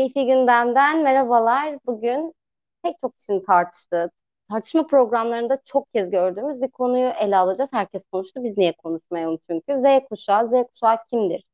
[0.00, 1.78] Keyfi Gündem'den merhabalar.
[1.86, 2.34] Bugün
[2.82, 4.10] pek çok kişinin tartıştığı,
[4.50, 7.72] tartışma programlarında çok kez gördüğümüz bir konuyu ele alacağız.
[7.72, 9.80] Herkes konuştu, biz niye konuşmayalım çünkü.
[9.80, 11.44] Z kuşağı, Z kuşağı kimdir?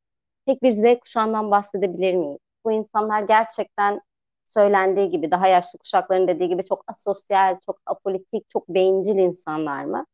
[0.46, 2.38] Tek bir Z kuşağından bahsedebilir miyiz?
[2.64, 4.00] Bu insanlar gerçekten
[4.48, 10.06] söylendiği gibi, daha yaşlı kuşakların dediği gibi çok asosyal, çok apolitik, çok bencil insanlar mı?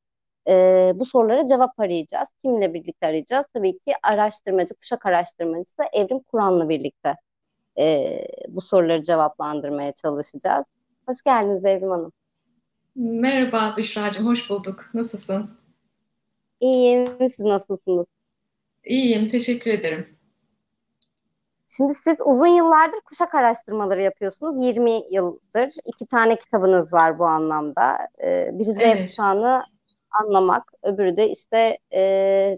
[0.48, 2.28] Ee, bu sorulara cevap arayacağız.
[2.44, 3.46] Kimle birlikte arayacağız?
[3.54, 7.16] Tabii ki araştırmacı, kuşak araştırmacısı Evrim Kur'an'la birlikte
[7.78, 8.18] e,
[8.48, 10.64] bu soruları cevaplandırmaya çalışacağız.
[11.06, 12.12] Hoş geldiniz Evrim Hanım.
[12.95, 14.90] Merhaba Büşra'cığım, hoş bulduk.
[14.95, 15.50] Nasılsın?
[16.60, 18.06] İyiyim, siz nasılsınız?
[18.84, 20.18] İyiyim, teşekkür ederim.
[21.76, 24.66] Şimdi siz uzun yıllardır kuşak araştırmaları yapıyorsunuz.
[24.66, 25.74] 20 yıldır.
[25.86, 27.98] iki tane kitabınız var bu anlamda.
[28.24, 29.06] Ee, biri Z evet.
[29.06, 29.62] kuşağını
[30.10, 32.00] anlamak, öbürü de işte e,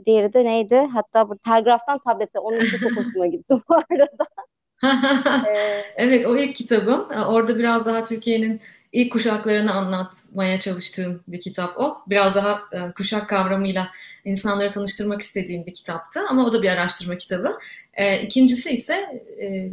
[0.07, 0.89] diğeri de neydi?
[0.93, 4.27] Hatta bu telgraftan tablete, onun için çok hoşuma gitti bu arada.
[5.97, 7.09] evet o ilk kitabım.
[7.11, 8.61] Orada biraz daha Türkiye'nin
[8.95, 11.97] ilk kuşaklarını anlatmaya çalıştığım bir kitap o.
[12.07, 13.89] Biraz daha e, kuşak kavramıyla
[14.25, 17.59] insanları tanıştırmak istediğim bir kitaptı ama o da bir araştırma kitabı.
[17.95, 19.71] E, ikincisi ise e,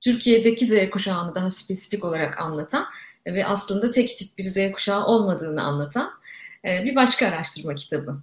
[0.00, 2.84] Türkiye'deki Z kuşağını daha spesifik olarak anlatan
[3.26, 6.10] ve aslında tek tip bir Z kuşağı olmadığını anlatan
[6.64, 8.16] bir başka araştırma kitabı.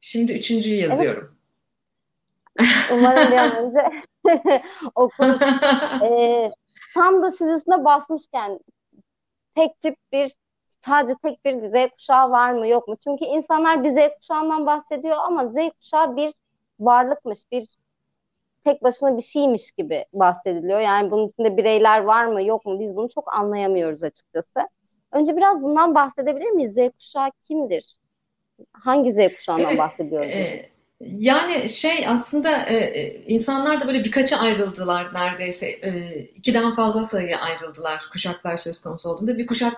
[0.00, 1.30] Şimdi üçüncüyü yazıyorum.
[2.60, 2.70] Evet.
[2.92, 3.78] Umarım bir an önce
[5.00, 5.28] okul
[6.02, 6.50] e,
[6.94, 8.58] tam da siz üstüne basmışken
[9.54, 10.32] tek tip bir
[10.80, 12.96] sadece tek bir Z kuşağı var mı yok mu?
[13.04, 16.34] Çünkü insanlar bir Z kuşağından bahsediyor ama Z kuşağı bir
[16.80, 17.66] varlıkmış, bir
[18.64, 20.80] tek başına bir şeymiş gibi bahsediliyor.
[20.80, 24.68] Yani bunun içinde bireyler var mı yok mu biz bunu çok anlayamıyoruz açıkçası.
[25.12, 26.72] Önce biraz bundan bahsedebilir miyiz?
[26.72, 27.96] Z kuşağı kimdir?
[28.72, 30.70] Hangi Z kuşağından bahsediyoruz?
[31.00, 35.66] Yani şey aslında e, e, insanlar da böyle birkaça ayrıldılar neredeyse.
[35.66, 39.38] E, ikiden fazla sayıya ayrıldılar kuşaklar söz konusu olduğunda.
[39.38, 39.76] Bir kuşak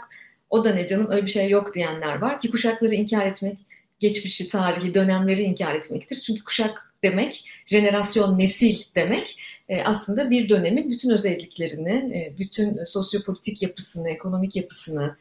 [0.51, 2.39] o da ne canım öyle bir şey yok diyenler var.
[2.39, 3.59] Ki kuşakları inkar etmek
[3.99, 6.17] geçmişi, tarihi, dönemleri inkar etmektir.
[6.17, 9.39] Çünkü kuşak demek, jenerasyon, nesil demek
[9.69, 15.17] e, aslında bir dönemin bütün özelliklerini, e, bütün sosyopolitik yapısını, ekonomik yapısını,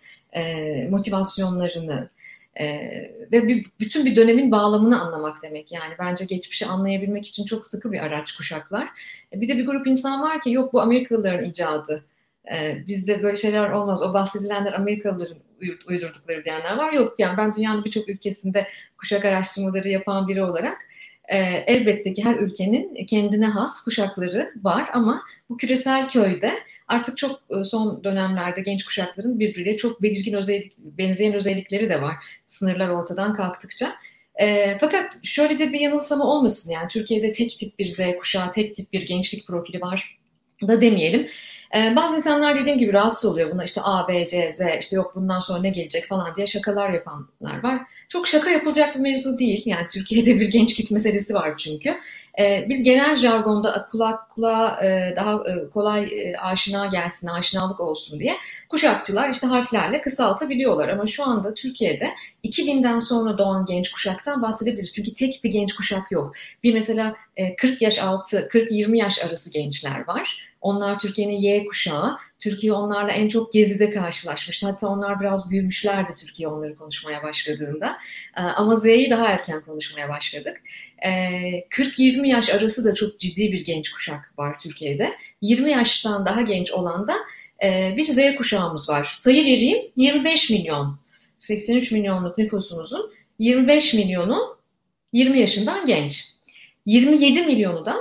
[0.90, 2.10] motivasyonlarını,
[2.60, 2.66] e,
[3.32, 7.92] ve bir, bütün bir dönemin bağlamını anlamak demek yani bence geçmişi anlayabilmek için çok sıkı
[7.92, 8.90] bir araç kuşaklar.
[9.34, 12.06] E, bir de bir grup insan var ki yok bu Amerikalıların icadı.
[12.54, 14.04] E, bizde böyle şeyler olmaz.
[14.04, 15.38] O bahsedilenler Amerikalıların
[15.88, 16.94] uydurdukları diyenler var.
[16.94, 20.78] Yok yani ben dünyanın birçok ülkesinde kuşak araştırmaları yapan biri olarak
[21.28, 21.38] e,
[21.68, 26.54] elbette ki her ülkenin kendine has kuşakları var ama bu küresel köyde
[26.92, 32.16] artık çok e, son dönemlerde genç kuşakların birbiriyle çok belirgin özellik, benzeyen özellikleri de var.
[32.46, 33.94] Sınırlar ortadan kalktıkça.
[34.36, 38.76] E, fakat şöyle de bir yanılsama olmasın yani Türkiye'de tek tip bir Z kuşağı, tek
[38.76, 40.18] tip bir gençlik profili var
[40.68, 41.28] da demeyelim.
[41.76, 45.16] Ee, bazı insanlar dediğim gibi rahatsız oluyor buna işte A, B, C, Z işte yok
[45.16, 47.82] bundan sonra ne gelecek falan diye şakalar yapanlar var.
[48.10, 49.64] Çok şaka yapılacak bir mevzu değil.
[49.66, 51.94] Yani Türkiye'de bir gençlik meselesi var çünkü.
[52.40, 58.20] Ee, biz genel jargonda kulak kulağa e, daha e, kolay e, aşina gelsin, aşinalık olsun
[58.20, 58.34] diye
[58.70, 60.90] kuşakçılar işte harflerle kısaltabiliyorlar.
[60.90, 62.10] Ama şu anda Türkiye'de
[62.44, 64.94] 2000'den sonra doğan genç kuşaktan bahsedebiliriz.
[64.94, 66.34] Çünkü tek bir genç kuşak yok.
[66.64, 67.16] Bir mesela
[67.58, 70.51] 40 yaş altı, 40-20 yaş arası gençler var.
[70.62, 72.18] Onlar Türkiye'nin Y kuşağı.
[72.40, 74.68] Türkiye onlarla en çok gezide karşılaşmıştı.
[74.68, 77.98] Hatta onlar biraz büyümüşlerdi Türkiye onları konuşmaya başladığında.
[78.38, 80.62] Ee, ama Z'yi daha erken konuşmaya başladık.
[81.04, 85.14] 40-20 ee, yaş arası da çok ciddi bir genç kuşak var Türkiye'de.
[85.42, 87.14] 20 yaştan daha genç olan da
[87.64, 89.12] e, bir Z kuşağımız var.
[89.16, 91.00] Sayı vereyim 25 milyon.
[91.40, 94.58] 83 milyonluk nüfusumuzun 25 milyonu
[95.14, 96.26] 20 yaşından genç.
[96.86, 97.96] 27 milyonu da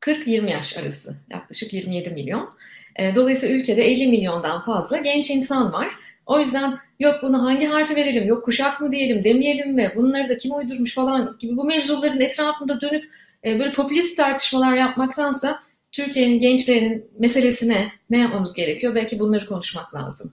[0.00, 2.50] 40-20 yaş arası yaklaşık 27 milyon.
[2.96, 5.88] E, dolayısıyla ülkede 50 milyondan fazla genç insan var.
[6.26, 10.36] O yüzden yok bunu hangi harfi verelim, yok kuşak mı diyelim, demeyelim mi, bunları da
[10.36, 13.04] kim uydurmuş falan gibi bu mevzuların etrafında dönüp
[13.44, 15.58] e, böyle popülist tartışmalar yapmaktansa
[15.92, 18.94] Türkiye'nin gençlerinin meselesine ne yapmamız gerekiyor?
[18.94, 20.32] Belki bunları konuşmak lazım.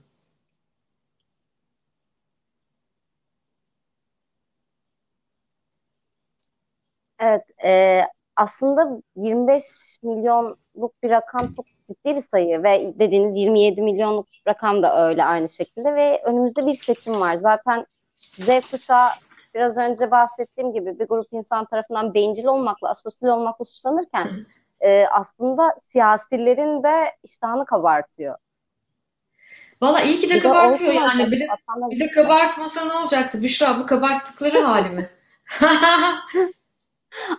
[7.18, 8.02] Evet, e,
[8.38, 9.64] aslında 25
[10.02, 15.48] milyonluk bir rakam çok ciddi bir sayı ve dediğiniz 27 milyonluk rakam da öyle aynı
[15.48, 17.34] şekilde ve önümüzde bir seçim var.
[17.34, 17.86] Zaten
[18.38, 19.08] Z kuşağı
[19.54, 24.28] biraz önce bahsettiğim gibi bir grup insan tarafından bencil olmakla, asosyal olmakla suçlanırken
[24.80, 28.36] e, aslında siyasilerin de iştahını kabartıyor.
[29.82, 31.30] Valla iyi ki de bir kabartıyor de yani.
[31.32, 31.46] Bir de,
[31.90, 33.78] bir de kabartmasa ne olacaktı Büşra?
[33.78, 35.10] Bu kabarttıkları hali mi?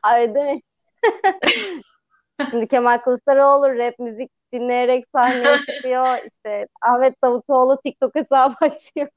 [0.04, 0.62] Ay değil mi?
[2.50, 6.18] Şimdi Kemal Kılıçdaroğlu rap müzik dinleyerek sahneye çıkıyor.
[6.28, 9.10] İşte Ahmet Davutoğlu TikTok hesabı açıyor.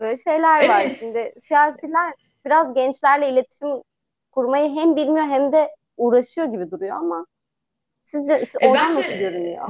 [0.00, 0.86] Böyle şeyler var.
[0.86, 0.96] Evet.
[0.98, 2.14] Şimdi siyasiler
[2.46, 3.68] biraz gençlerle iletişim
[4.32, 7.26] kurmayı hem bilmiyor hem de uğraşıyor gibi duruyor ama
[8.04, 9.68] sizce E, oradan bence nasıl görünüyor?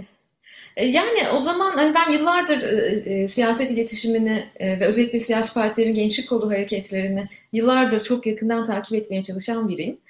[0.76, 5.54] e, yani o zaman hani ben yıllardır e, e, siyaset iletişimini e, ve özellikle siyasi
[5.54, 10.00] partilerin gençlik kolu hareketlerini yıllardır çok yakından takip etmeye çalışan biriyim.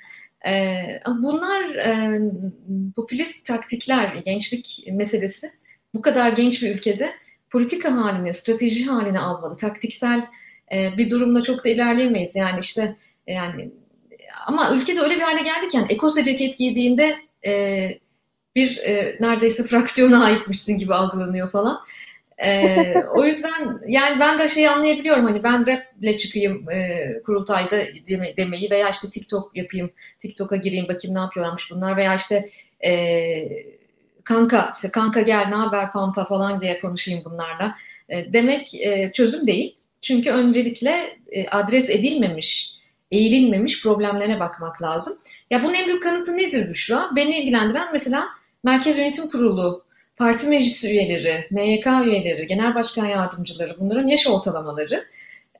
[1.07, 1.67] Bunlar
[2.97, 5.47] popülist taktikler, gençlik meselesi
[5.95, 7.11] bu kadar genç bir ülkede
[7.51, 9.57] politika haline, strateji haline almalı.
[9.57, 10.27] Taktiksel
[10.73, 12.37] bir durumda çok da ilerleyemeyiz.
[12.37, 12.97] Yani işte
[13.27, 13.71] yani
[14.47, 17.17] ama ülkede öyle bir hale geldik yani ekose ceket giydiğinde
[18.57, 18.81] bir
[19.21, 21.81] neredeyse fraksiyona aitmişsin gibi algılanıyor falan.
[22.45, 27.77] E, o yüzden yani ben de şeyi anlayabiliyorum hani ben raple çıkayım e, kurultayda
[28.09, 32.51] deme, demeyi veya işte TikTok yapayım, TikTok'a gireyim bakayım ne yapıyorlarmış bunlar veya işte
[32.85, 33.49] e,
[34.25, 37.75] kanka işte kanka gel ne haber pampa falan diye konuşayım bunlarla
[38.09, 39.77] e, demek e, çözüm değil.
[40.03, 42.75] Çünkü öncelikle e, adres edilmemiş,
[43.11, 45.15] eğilinmemiş problemlerine bakmak lazım.
[45.51, 47.11] Ya bunun en büyük kanıtı nedir Büşra?
[47.17, 48.25] Beni ilgilendiren mesela
[48.65, 49.85] Merkez Yönetim Kurulu,
[50.19, 55.05] parti meclisi üyeleri, MYK üyeleri, genel başkan yardımcıları bunların yaş ortalamaları.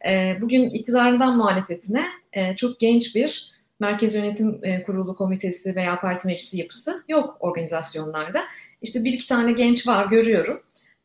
[0.09, 2.03] E, bugün iktidarından muhalefetine
[2.33, 8.41] e, çok genç bir Merkez Yönetim e, Kurulu komitesi veya parti meclisi yapısı yok organizasyonlarda.
[8.83, 10.63] İşte bir iki tane genç var görüyorum.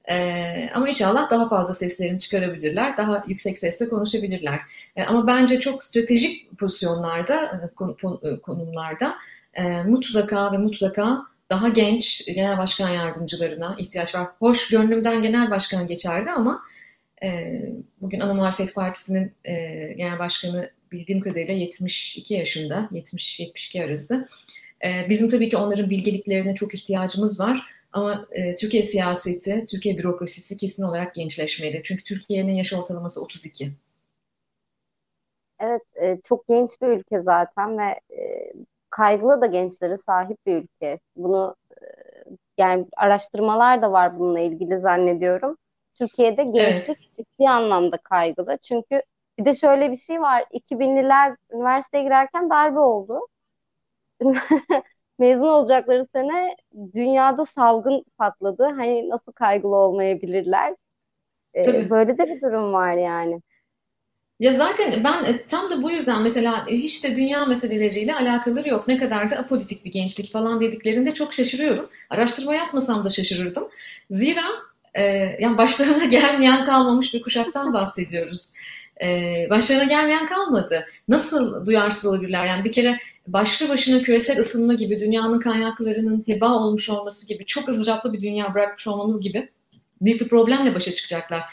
[0.09, 4.59] Ee, ama inşallah daha fazla seslerini çıkarabilirler, daha yüksek sesle konuşabilirler.
[4.95, 7.69] Ee, ama bence çok stratejik pozisyonlarda,
[8.43, 9.15] konumlarda
[9.53, 14.27] e, mutlaka ve mutlaka daha genç genel başkan yardımcılarına ihtiyaç var.
[14.39, 16.61] Hoş gönlümden genel başkan geçerdi ama
[17.23, 17.61] e,
[18.01, 19.53] bugün Ana Muhalefet Partisi'nin e,
[19.97, 24.27] genel başkanı bildiğim kadarıyla 72 yaşında, 70-72 arası.
[24.85, 27.63] E, bizim tabii ki onların bilgeliklerine çok ihtiyacımız var.
[27.91, 31.81] Ama e, Türkiye siyaseti, Türkiye bürokrasisi kesin olarak gençleşmeli.
[31.83, 33.71] Çünkü Türkiye'nin yaş ortalaması 32.
[35.59, 38.53] Evet, e, çok genç bir ülke zaten ve e,
[38.93, 40.99] kaygılı da gençlere sahip bir ülke.
[41.15, 41.85] Bunu e,
[42.57, 45.57] yani araştırmalar da var bununla ilgili zannediyorum.
[45.95, 47.13] Türkiye'de gençlik evet.
[47.13, 48.57] ciddi anlamda kaygılı.
[48.57, 49.01] Çünkü
[49.39, 50.45] bir de şöyle bir şey var.
[50.51, 53.19] 2000'liler üniversiteye girerken darbe oldu.
[55.19, 56.55] Mezun olacakları sene
[56.93, 58.63] dünyada salgın patladı.
[58.63, 60.75] Hani nasıl kaygılı olmayabilirler?
[61.55, 63.41] Ee, böyle de bir durum var yani.
[64.39, 68.87] Ya zaten ben e, tam da bu yüzden mesela hiç de dünya meseleleriyle alakaları yok.
[68.87, 71.89] Ne kadar da apolitik bir gençlik falan dediklerinde çok şaşırıyorum.
[72.09, 73.67] Araştırma yapmasam da şaşırırdım.
[74.09, 74.43] Zira
[74.93, 75.03] e,
[75.39, 78.53] yani başlarına gelmeyen kalmamış bir kuşaktan bahsediyoruz.
[79.03, 79.07] E,
[79.49, 80.85] başlarına gelmeyen kalmadı.
[81.07, 82.45] Nasıl duyarsız olabilirler?
[82.45, 82.97] Yani bir kere
[83.27, 88.53] başlı başına küresel ısınma gibi, dünyanın kaynaklarının heba olmuş olması gibi, çok ızdıraplı bir dünya
[88.53, 89.49] bırakmış olmamız gibi
[90.01, 91.43] büyük bir problemle başa çıkacaklar.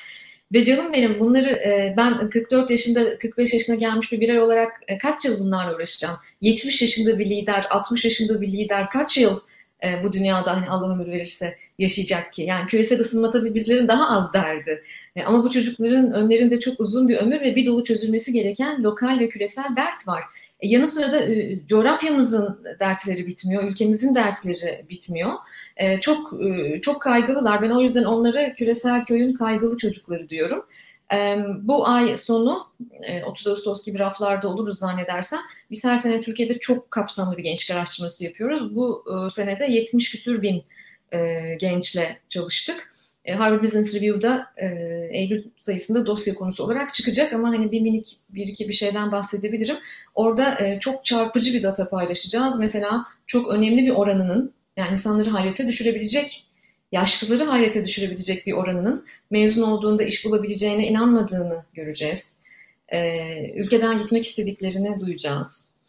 [0.53, 4.99] Ve canım benim bunları e, ben 44 yaşında 45 yaşına gelmiş bir birey olarak e,
[4.99, 6.17] kaç yıl bunlarla uğraşacağım?
[6.41, 9.41] 70 yaşında bir lider, 60 yaşında bir lider kaç yıl
[9.85, 12.43] e, bu dünyada hani Allah ömür verirse yaşayacak ki?
[12.43, 14.83] Yani küresel ısınma tabii bizlerin daha az derdi.
[15.27, 19.29] ama bu çocukların önlerinde çok uzun bir ömür ve bir dolu çözülmesi gereken lokal ve
[19.29, 20.25] küresel dert var.
[20.61, 25.33] E, yanı sıra da e, coğrafyamızın dertleri bitmiyor, ülkemizin dertleri bitmiyor.
[25.77, 27.63] E, çok e, çok kaygılılar.
[27.63, 30.67] Ben o yüzden onlara küresel köyün kaygılı çocukları diyorum.
[31.13, 32.67] E, bu ay sonu
[33.03, 35.41] e, 30 Ağustos gibi raflarda oluruz zannedersem.
[35.71, 38.77] Biz her sene Türkiye'de çok kapsamlı bir gençlik araştırması yapıyoruz.
[38.77, 40.65] Bu e, senede 70 küsür bin
[41.13, 41.19] e,
[41.61, 42.90] gençle çalıştık.
[43.25, 44.67] E, Harvard Business Review'da e,
[45.13, 49.77] Eylül sayısında dosya konusu olarak çıkacak ama hani bir minik bir iki bir şeyden bahsedebilirim.
[50.15, 52.61] Orada e, çok çarpıcı bir data paylaşacağız.
[52.61, 56.47] Mesela çok önemli bir oranının yani insanları hayrete düşürebilecek,
[56.93, 62.45] yaşlıları hayrete düşürebilecek bir oranının mezun olduğunda iş bulabileceğine inanmadığını göreceğiz.
[62.89, 65.81] E, ülkeden gitmek istediklerini duyacağız.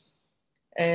[0.79, 0.85] E,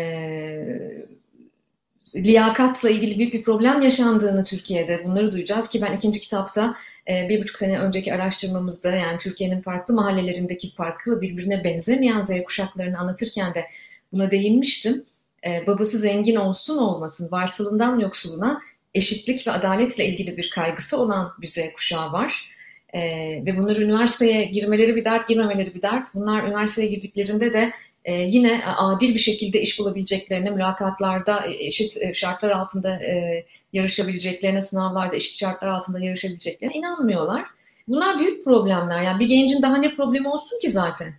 [2.15, 6.77] liyakatla ilgili büyük bir problem yaşandığını Türkiye'de bunları duyacağız ki ben ikinci kitapta
[7.09, 12.99] e, bir buçuk sene önceki araştırmamızda yani Türkiye'nin farklı mahallelerindeki farklı birbirine benzemeyen Z kuşaklarını
[12.99, 13.67] anlatırken de
[14.13, 15.05] buna değinmiştim.
[15.47, 18.61] E, babası zengin olsun olmasın varsılından yoksuluna
[18.95, 22.51] eşitlik ve adaletle ilgili bir kaygısı olan bir Z kuşağı var.
[22.95, 23.01] E,
[23.47, 26.07] ve bunlar üniversiteye girmeleri bir dert, girmemeleri bir dert.
[26.15, 27.73] Bunlar üniversiteye girdiklerinde de
[28.07, 34.61] e, yine adil bir şekilde iş bulabileceklerine, mülakatlarda e, eşit e, şartlar altında e, yarışabileceklerine,
[34.61, 37.45] sınavlarda eşit şartlar altında yarışabileceklerine inanmıyorlar.
[37.89, 39.03] Bunlar büyük problemler.
[39.03, 41.15] Yani bir gencin daha ne problemi olsun ki zaten?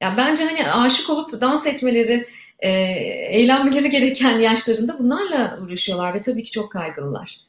[0.00, 2.28] Ya bence hani aşık olup dans etmeleri,
[2.58, 2.70] e,
[3.30, 7.40] eğlenmeleri gereken yaşlarında bunlarla uğraşıyorlar ve tabii ki çok kaygılılar.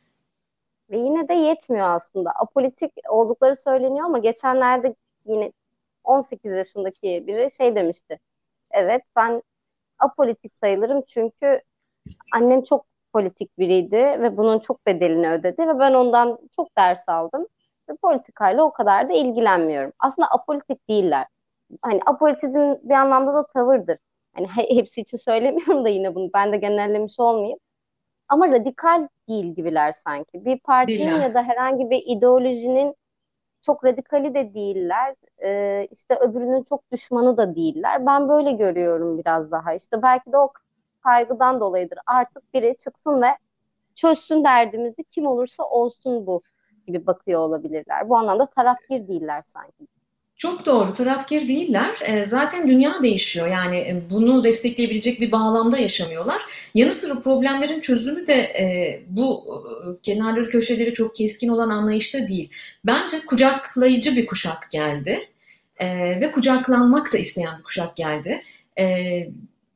[0.90, 2.32] Ve yine de yetmiyor aslında.
[2.32, 4.96] Apolitik oldukları söyleniyor ama geçenlerde
[5.26, 5.52] yine
[6.04, 8.20] 18 yaşındaki biri şey demişti.
[8.76, 9.44] Evet ben
[10.00, 11.62] apolitik sayılırım çünkü
[12.34, 17.48] annem çok politik biriydi ve bunun çok bedelini ödedi ve ben ondan çok ders aldım.
[17.90, 19.94] Ve politikayla o kadar da ilgilenmiyorum.
[20.00, 21.28] Aslında apolitik değiller.
[21.82, 23.98] Hani apolitizm bir anlamda da tavırdır.
[24.36, 27.60] Hani hepsi için söylemiyorum da yine bunu ben de genellemiş olmayayım.
[28.30, 30.46] Ama radikal değil gibiler sanki.
[30.46, 31.24] Bir partinin Bilmiyorum.
[31.24, 32.96] ya da herhangi bir ideolojinin
[33.66, 35.16] çok radikali de değiller.
[35.44, 38.06] Ee, işte öbürünün çok düşmanı da değiller.
[38.06, 39.74] Ben böyle görüyorum biraz daha.
[39.74, 40.54] İşte belki de o
[41.04, 42.00] kaygıdan dolayıdır.
[42.06, 43.28] Artık biri çıksın ve
[43.96, 46.42] çözsün derdimizi kim olursa olsun bu
[46.88, 48.10] gibi bakıyor olabilirler.
[48.10, 49.88] Bu anlamda tarafgir değiller sanki.
[50.38, 52.00] Çok doğru, tarafkir değiller.
[52.06, 53.48] E, zaten dünya değişiyor.
[53.48, 56.42] Yani e, bunu destekleyebilecek bir bağlamda yaşamıyorlar.
[56.74, 59.44] Yanı sıra problemlerin çözümü de e, bu
[60.04, 62.52] kenarları köşeleri çok keskin olan anlayışta değil.
[62.86, 65.30] Bence kucaklayıcı bir kuşak geldi.
[66.22, 68.42] Ve kucaklanmak da isteyen bir kuşak geldi.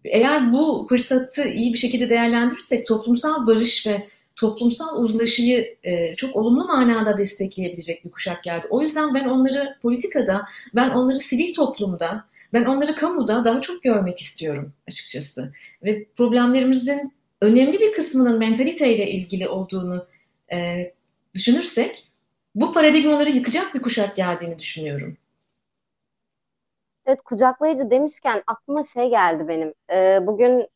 [0.06, 4.08] Eğer bu fırsatı iyi bir şekilde değerlendirirsek toplumsal barış ve
[4.40, 8.68] toplumsal uzlaşıyı e, çok olumlu manada destekleyebilecek bir kuşak geldi.
[8.70, 14.22] O yüzden ben onları politikada, ben onları sivil toplumda, ben onları kamuda daha çok görmek
[14.22, 15.52] istiyorum açıkçası.
[15.84, 20.08] Ve problemlerimizin önemli bir kısmının mentaliteyle ilgili olduğunu
[20.54, 20.92] e,
[21.36, 22.04] düşünürsek
[22.56, 25.18] bu paradigmaları yıkacak bir kuşak geldiğini düşünüyorum.
[27.06, 29.74] Evet kucaklayıcı demişken aklıma şey geldi benim.
[29.92, 30.68] Ee, bugün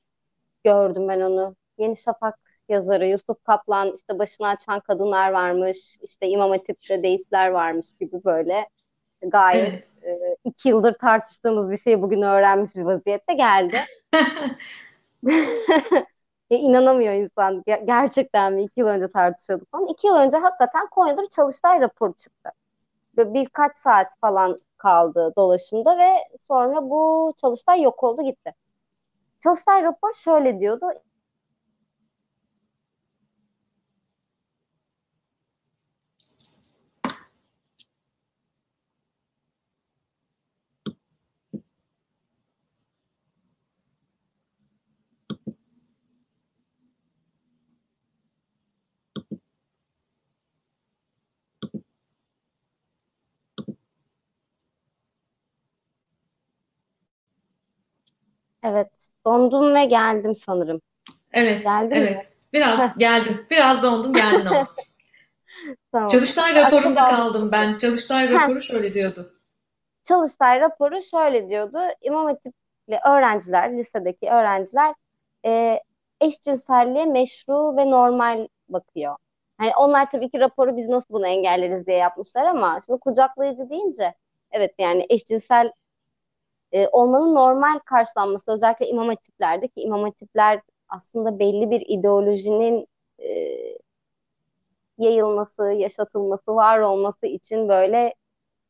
[0.64, 1.56] gördüm ben onu.
[1.78, 7.94] Yeni Şafak yazarı Yusuf Kaplan işte başını açan kadınlar varmış, işte İmam Hatip'te deistler varmış
[8.00, 8.70] gibi böyle
[9.22, 10.22] gayet evet.
[10.22, 13.78] e, iki yıldır tartıştığımız bir şeyi bugün öğrenmiş bir vaziyette geldi.
[16.50, 17.64] ya inanamıyor insan.
[17.86, 18.64] Gerçekten mi?
[18.64, 19.88] iki yıl önce tartışıyorduk falan.
[19.88, 22.50] İki yıl önce hakikaten Konya'da bir çalıştay raporu çıktı.
[23.18, 28.54] Böyle birkaç saat falan kaldı dolaşımda ve sonra bu çalıştay yok oldu gitti.
[29.40, 30.90] Çalıştay raporu şöyle diyordu.
[58.64, 58.90] Evet,
[59.26, 60.82] dondum ve geldim sanırım.
[61.34, 62.18] Evet, Geldin evet.
[62.18, 62.24] Mi?
[62.54, 63.46] Biraz geldim.
[63.50, 64.68] Biraz dondum, geldin ama.
[65.92, 66.08] tamam.
[66.08, 67.78] Çalıştay raporunda kaldım ben.
[67.78, 69.34] Çalıştay raporu şöyle diyordu.
[70.04, 71.78] Çalıştay raporu şöyle diyordu.
[72.02, 74.96] İmam Hatipli öğrenciler, lisedeki öğrenciler
[75.46, 75.80] e,
[76.22, 79.16] eşcinselliğe meşru ve normal bakıyor.
[79.62, 84.14] Yani onlar tabii ki raporu biz nasıl bunu engelleriz diye yapmışlar ama şimdi kucaklayıcı deyince
[84.52, 85.72] evet yani eşcinsel
[86.74, 92.88] e, olmanın normal karşılanması özellikle imam hatiplerde ki imam hatipler aslında belli bir ideolojinin
[93.20, 93.30] e,
[94.98, 98.14] yayılması, yaşatılması, var olması için böyle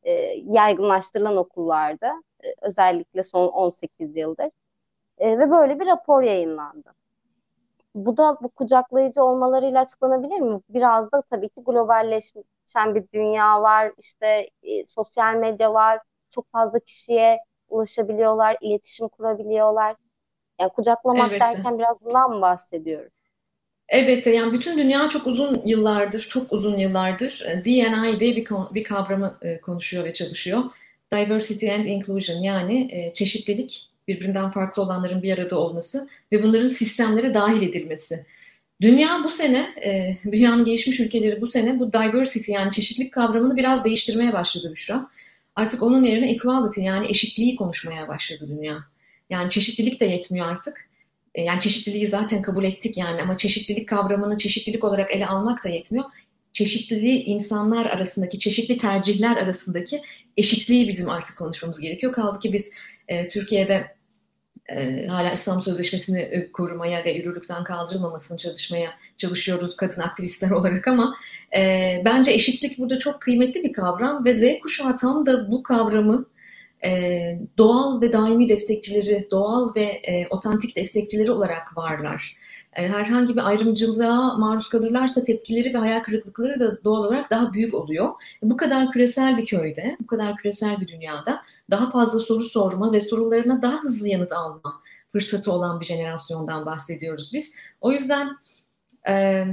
[0.02, 0.12] e,
[0.44, 4.50] yaygınlaştırılan okullarda e, özellikle son 18 yıldır
[5.18, 6.94] e, ve böyle bir rapor yayınlandı.
[7.94, 10.60] Bu da bu kucaklayıcı olmalarıyla açıklanabilir mi?
[10.68, 16.78] Biraz da tabii ki globalleşen bir dünya var, işte e, sosyal medya var, çok fazla
[16.78, 19.96] kişiye ulaşabiliyorlar, iletişim kurabiliyorlar.
[20.60, 21.40] Yani kucaklamak Elbette.
[21.40, 23.12] derken biraz bundan mı bahsediyoruz?
[23.88, 28.84] Elbette yani bütün dünya çok uzun yıllardır, çok uzun yıllardır e, D&I diye bir, bir
[28.84, 30.62] kavramı e, konuşuyor ve çalışıyor.
[31.12, 37.34] Diversity and Inclusion yani e, çeşitlilik, birbirinden farklı olanların bir arada olması ve bunların sistemlere
[37.34, 38.14] dahil edilmesi.
[38.80, 39.66] Dünya bu sene,
[40.32, 45.06] dünyanın gelişmiş ülkeleri bu sene bu diversity yani çeşitlilik kavramını biraz değiştirmeye başladı Büşra.
[45.56, 48.84] Artık onun yerine equality yani eşitliği konuşmaya başladı dünya.
[49.30, 50.88] Yani çeşitlilik de yetmiyor artık.
[51.34, 55.68] E, yani çeşitliliği zaten kabul ettik yani ama çeşitlilik kavramını çeşitlilik olarak ele almak da
[55.68, 56.04] yetmiyor.
[56.52, 60.02] Çeşitliliği insanlar arasındaki, çeşitli tercihler arasındaki
[60.36, 62.12] eşitliği bizim artık konuşmamız gerekiyor.
[62.12, 62.74] Kaldı ki biz
[63.08, 63.93] e, Türkiye'de
[64.68, 71.16] e, hala İslam Sözleşmesi'ni e, korumaya ve yürürlükten kaldırılmamasını çalışmaya çalışıyoruz kadın aktivistler olarak ama
[71.56, 76.24] e, bence eşitlik burada çok kıymetli bir kavram ve Z kuşağı tam da bu kavramı
[76.84, 82.36] e, doğal ve daimi destekçileri, doğal ve e, otantik destekçileri olarak varlar.
[82.76, 87.74] E, herhangi bir ayrımcılığa maruz kalırlarsa tepkileri ve hayal kırıklıkları da doğal olarak daha büyük
[87.74, 88.08] oluyor.
[88.42, 93.00] Bu kadar küresel bir köyde, bu kadar küresel bir dünyada daha fazla soru sorma ve
[93.00, 97.58] sorularına daha hızlı yanıt alma fırsatı olan bir jenerasyondan bahsediyoruz biz.
[97.80, 98.28] O yüzden
[99.08, 99.44] e,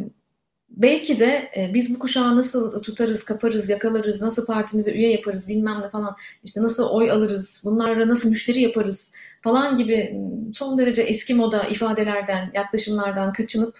[0.71, 5.81] belki de e, biz bu kuşağı nasıl tutarız, kaparız, yakalarız, nasıl partimize üye yaparız bilmem
[5.81, 10.21] ne falan, işte nasıl oy alırız, bunlarla nasıl müşteri yaparız falan gibi
[10.53, 13.79] son derece eski moda ifadelerden, yaklaşımlardan kaçınıp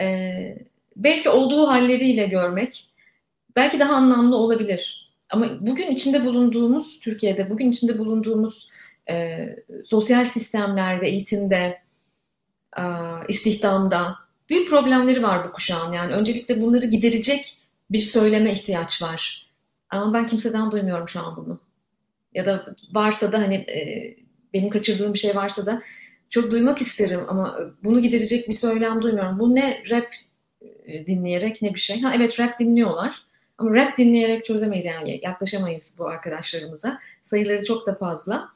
[0.00, 0.32] e,
[0.96, 2.86] belki olduğu halleriyle görmek
[3.56, 5.02] belki daha anlamlı olabilir.
[5.30, 8.70] Ama bugün içinde bulunduğumuz Türkiye'de, bugün içinde bulunduğumuz
[9.10, 9.46] e,
[9.84, 11.82] sosyal sistemlerde, eğitimde,
[12.78, 12.82] e,
[13.28, 14.21] istihdamda
[14.52, 15.92] büyük problemleri var bu kuşağın.
[15.92, 17.58] Yani öncelikle bunları giderecek
[17.90, 19.46] bir söyleme ihtiyaç var.
[19.90, 21.60] Ama ben kimseden duymuyorum şu an bunu.
[22.34, 24.14] Ya da varsa da hani e,
[24.54, 25.82] benim kaçırdığım bir şey varsa da
[26.30, 29.38] çok duymak isterim ama bunu giderecek bir söylem duymuyorum.
[29.38, 30.14] Bu ne rap
[30.86, 32.00] e, dinleyerek ne bir şey.
[32.00, 33.22] Ha evet rap dinliyorlar.
[33.58, 36.98] Ama rap dinleyerek çözemeyiz yani yaklaşamayız bu arkadaşlarımıza.
[37.22, 38.48] Sayıları çok da fazla.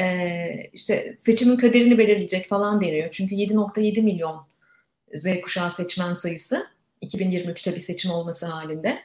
[0.00, 3.08] Ee, işte seçimin kaderini belirleyecek falan deniyor.
[3.10, 4.48] Çünkü 7.7 milyon
[5.14, 6.66] Z kuşağı seçmen sayısı
[7.02, 8.98] 2023'te bir seçim olması halinde.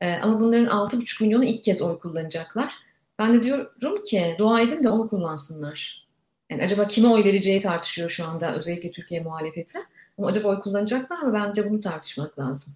[0.00, 2.74] Ee, ama bunların 6,5 milyonu ilk kez oy kullanacaklar.
[3.18, 6.08] Ben de diyorum ki dua edin de onu kullansınlar.
[6.50, 9.78] Yani acaba kime oy vereceği tartışıyor şu anda özellikle Türkiye muhalefeti.
[10.18, 11.32] Ama acaba oy kullanacaklar mı?
[11.32, 12.74] Bence bunu tartışmak lazım.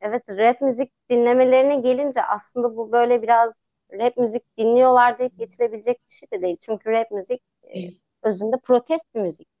[0.00, 3.52] Evet rap müzik dinlemelerine gelince aslında bu böyle biraz
[3.92, 6.56] rap müzik dinliyorlar deyip geçilebilecek bir şey de değil.
[6.60, 7.78] Çünkü rap müzik e,
[8.22, 9.53] özünde protest bir müzik.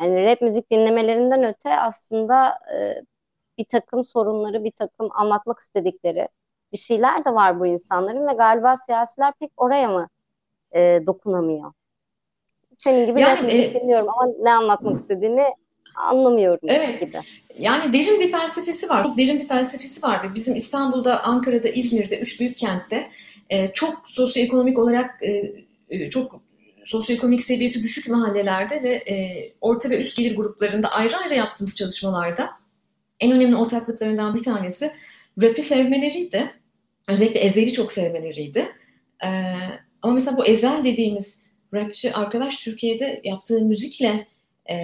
[0.00, 3.02] Yani rap müzik dinlemelerinden öte aslında e,
[3.58, 6.28] bir takım sorunları, bir takım anlatmak istedikleri
[6.72, 10.08] bir şeyler de var bu insanların ve galiba siyasiler pek oraya mı
[10.74, 11.72] e, dokunamıyor.
[12.78, 15.44] Senin gibi yani, e, dinliyorum ama ne anlatmak istediğini
[15.94, 17.00] anlamıyorum evet.
[17.00, 17.18] gibi.
[17.58, 19.04] Yani derin bir felsefesi var.
[19.04, 23.10] Çok derin bir felsefesi var ve bizim İstanbul'da, Ankara'da, İzmir'de, üç büyük kentte
[23.50, 25.52] e, çok sosyoekonomik olarak e,
[25.90, 26.40] e çok
[26.86, 29.16] sosyoekonomik seviyesi düşük mahallelerde ve e,
[29.60, 32.50] orta ve üst gelir gruplarında ayrı ayrı yaptığımız çalışmalarda
[33.20, 34.90] en önemli ortaklıklarından bir tanesi
[35.42, 36.50] rap'i sevmeleriydi.
[37.08, 38.66] Özellikle Ezel'i çok sevmeleriydi.
[39.24, 39.28] E,
[40.02, 44.26] ama mesela bu Ezel dediğimiz rapçi arkadaş Türkiye'de yaptığı müzikle
[44.70, 44.76] e,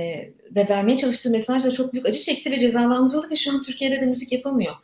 [0.54, 4.06] ve vermeye çalıştığı mesajla çok büyük acı çekti ve cezalandırıldı ve şu an Türkiye'de de
[4.06, 4.74] müzik yapamıyor.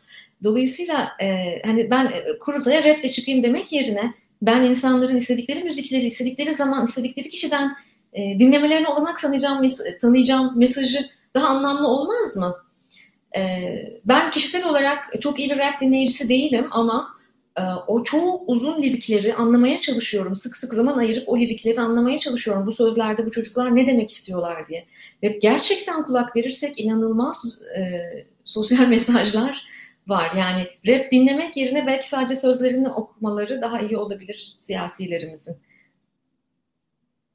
[0.45, 6.85] Dolayısıyla e, hani ben kurultaya raple çıkayım demek yerine ben insanların istedikleri müzikleri, istedikleri zaman,
[6.85, 7.77] istedikleri kişiden
[8.12, 10.98] e, dinlemelerine olanak sanacağım, mes- tanıyacağım mesajı
[11.35, 12.55] daha anlamlı olmaz mı?
[13.37, 13.42] E,
[14.05, 17.09] ben kişisel olarak çok iyi bir rap dinleyicisi değilim ama
[17.57, 20.37] e, o çoğu uzun lirikleri anlamaya çalışıyorum.
[20.37, 22.66] Sık sık zaman ayırıp o lirikleri anlamaya çalışıyorum.
[22.66, 24.85] Bu sözlerde bu çocuklar ne demek istiyorlar diye.
[25.22, 27.83] Ve gerçekten kulak verirsek inanılmaz e,
[28.44, 29.66] sosyal mesajlar
[30.09, 30.33] var.
[30.37, 35.57] Yani rap dinlemek yerine belki sadece sözlerini okumaları daha iyi olabilir siyasilerimizin.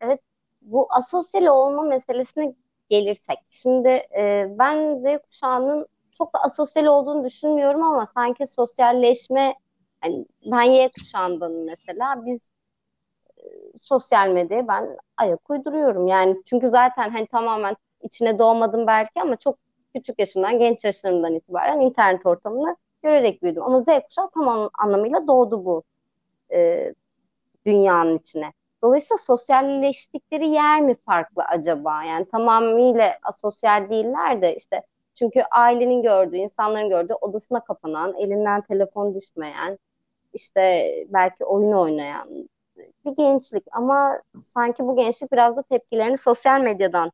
[0.02, 0.20] Evet,
[0.62, 2.56] bu asosyal olma meselesine
[2.90, 3.38] gelirsek.
[3.50, 9.54] Şimdi e, ben Z kuşağının çok da asosyal olduğunu düşünmüyorum ama sanki sosyalleşme
[10.04, 12.26] yani ben Y kuşağındanım mesela.
[12.26, 12.50] Biz
[13.38, 13.44] e,
[13.82, 16.08] sosyal medyaya ben ayak uyduruyorum.
[16.08, 19.58] Yani çünkü zaten hani tamamen içine doğmadım belki ama çok
[19.96, 23.64] küçük yaşımdan, genç yaşlarımdan itibaren internet ortamını görerek büyüdüm.
[23.64, 25.84] Ama Z kuşağı tam anlamıyla doğdu bu
[26.54, 26.94] e,
[27.66, 28.54] dünyanın içine.
[28.84, 32.04] Dolayısıyla sosyalleştikleri yer mi farklı acaba?
[32.04, 34.82] Yani tamamıyla asosyal değiller de işte
[35.14, 39.80] çünkü ailenin gördüğü, insanların gördüğü odasına kapanan, elinden telefon düşmeyen,
[40.34, 42.50] işte belki oyun oynayan
[43.06, 43.64] bir gençlik.
[43.72, 47.12] Ama sanki bu gençlik biraz da tepkilerini sosyal medyadan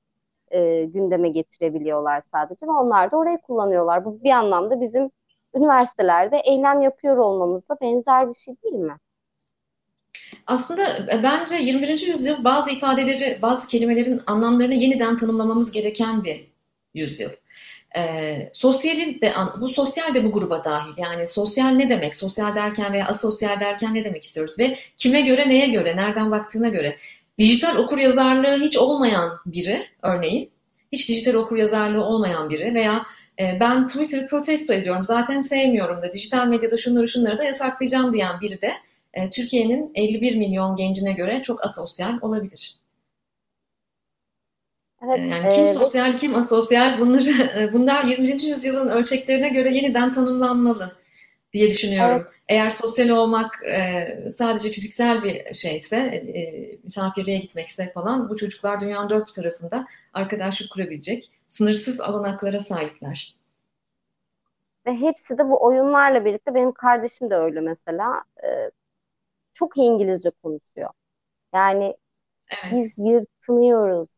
[0.52, 4.06] e, gündeme getirebiliyorlar sadece ve onlar da orayı kullanıyorlar.
[4.06, 5.12] Bu bir anlamda bizim
[5.56, 8.98] üniversitelerde eylem yapıyor olmamızla benzer bir şey değil mi?
[10.48, 12.08] Aslında bence 21.
[12.08, 16.52] yüzyıl bazı ifadeleri, bazı kelimelerin anlamlarını yeniden tanımlamamız gereken bir
[16.94, 17.30] yüzyıl.
[17.96, 20.94] E, sosyalin de, bu sosyal de bu gruba dahil.
[20.98, 22.16] Yani sosyal ne demek?
[22.16, 24.60] Sosyal derken veya asosyal derken ne demek istiyoruz?
[24.60, 26.98] Ve kime göre, neye göre, nereden baktığına göre.
[27.39, 30.52] Dijital okur yazarlığı hiç olmayan biri örneğin,
[30.91, 33.06] hiç dijital okur yazarlığı olmayan biri veya
[33.39, 38.41] e, ben Twitter'ı protesto ediyorum, zaten sevmiyorum da dijital medyada şunları şunları da yasaklayacağım diyen
[38.41, 38.71] biri de
[39.13, 42.75] e, Türkiye'nin 51 milyon gencine göre çok asosyal olabilir.
[45.06, 48.30] Evet, e, yani kim e, sosyal, kim asosyal bunları bunlar 20.
[48.43, 50.95] yüzyılın ölçeklerine göre yeniden tanımlanmalı
[51.54, 52.21] diye düşünüyorum.
[52.25, 52.38] Evet.
[52.50, 59.10] Eğer sosyal olmak e, sadece fiziksel bir şeyse, e, misafirliğe gitmekse falan bu çocuklar dünyanın
[59.10, 63.36] dört bir tarafında arkadaşlık kurabilecek sınırsız alanaklara sahipler.
[64.86, 68.24] Ve hepsi de bu oyunlarla birlikte benim kardeşim de öyle mesela.
[68.44, 68.72] E,
[69.54, 70.90] çok iyi İngilizce konuşuyor.
[71.56, 71.98] Yani
[72.50, 72.74] Evet.
[72.76, 74.10] Biz yırtınıyoruz.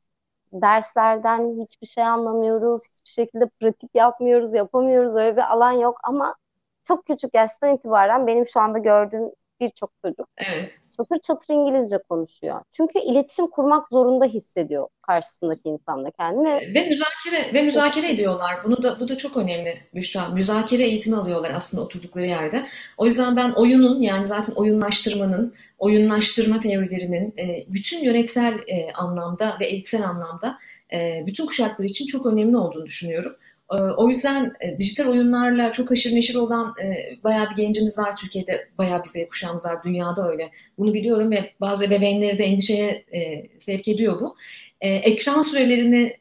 [0.54, 2.84] Derslerden hiçbir şey anlamıyoruz.
[2.92, 5.16] Hiçbir şekilde pratik yapmıyoruz, yapamıyoruz.
[5.16, 6.36] Öyle bir alan yok ama
[6.84, 10.72] çok küçük yaştan itibaren benim şu anda gördüğüm birçok çocuk Evet.
[10.98, 12.62] çatır çatır İngilizce konuşuyor.
[12.72, 16.76] Çünkü iletişim kurmak zorunda hissediyor karşısındaki insanla kendini.
[16.76, 18.64] Ve müzakere ve müzakere ediyorlar.
[18.64, 20.28] Bunu da bu da çok önemli Büşra.
[20.30, 22.66] Müzakere eğitimi alıyorlar aslında oturdukları yerde.
[22.98, 29.68] O yüzden ben oyunun yani zaten oyunlaştırmanın, oyunlaştırma teorilerinin e, bütün yönetsel e, anlamda ve
[29.68, 30.58] eğitsel anlamda
[30.94, 33.32] e, bütün kuşaklar için çok önemli olduğunu düşünüyorum.
[33.72, 38.16] Ee, o yüzden e, dijital oyunlarla çok haşır neşir olan e, bayağı bir gencimiz var
[38.18, 40.50] Türkiye'de, bayağı bir Z kuşağımız var, dünyada öyle.
[40.78, 44.36] Bunu biliyorum ve bazı ebeveynleri de endişeye e, sevk ediyor bu.
[44.82, 46.18] Ekran sürelerini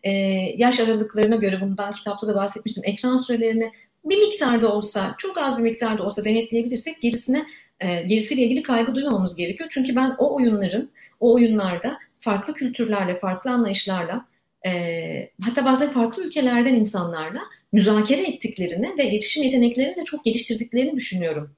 [0.57, 3.73] yaş aralıklarına göre, bundan kitapta da bahsetmiştim, ekran sürelerini
[4.05, 7.43] bir miktarda olsa, çok az bir miktarda olsa denetleyebilirsek gerisine
[7.81, 9.69] gerisiyle ilgili kaygı duymamamız gerekiyor.
[9.73, 14.27] Çünkü ben o oyunların, o oyunlarda farklı kültürlerle, farklı anlayışlarla,
[14.67, 17.41] e, hatta bazen farklı ülkelerden insanlarla
[17.73, 21.55] müzakere ettiklerini ve iletişim yeteneklerini de çok geliştirdiklerini düşünüyorum.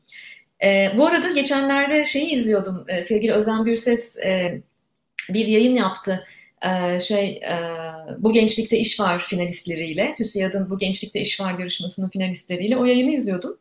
[0.62, 2.84] E, bu arada geçenlerde şeyi izliyordum.
[2.88, 4.60] E, sevgili Özen Bürses e,
[5.28, 6.26] bir yayın yaptı.
[6.62, 7.58] E, şey e,
[8.18, 10.14] Bu Gençlikte İş Var finalistleriyle.
[10.14, 13.58] TÜSİAD'ın Bu Gençlikte İş Var yarışmasının finalistleriyle o yayını izliyordum.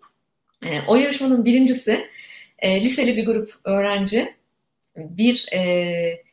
[0.65, 1.99] E, o yarışmanın birincisi
[2.59, 4.27] e, liseli bir grup öğrenci
[4.97, 6.23] bir e,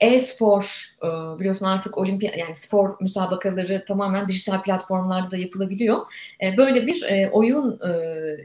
[0.00, 1.06] e-spor e,
[1.38, 5.98] biliyorsun artık olimpiyat yani spor müsabakaları tamamen dijital platformlarda da yapılabiliyor.
[6.42, 7.92] E, böyle bir e, oyun e,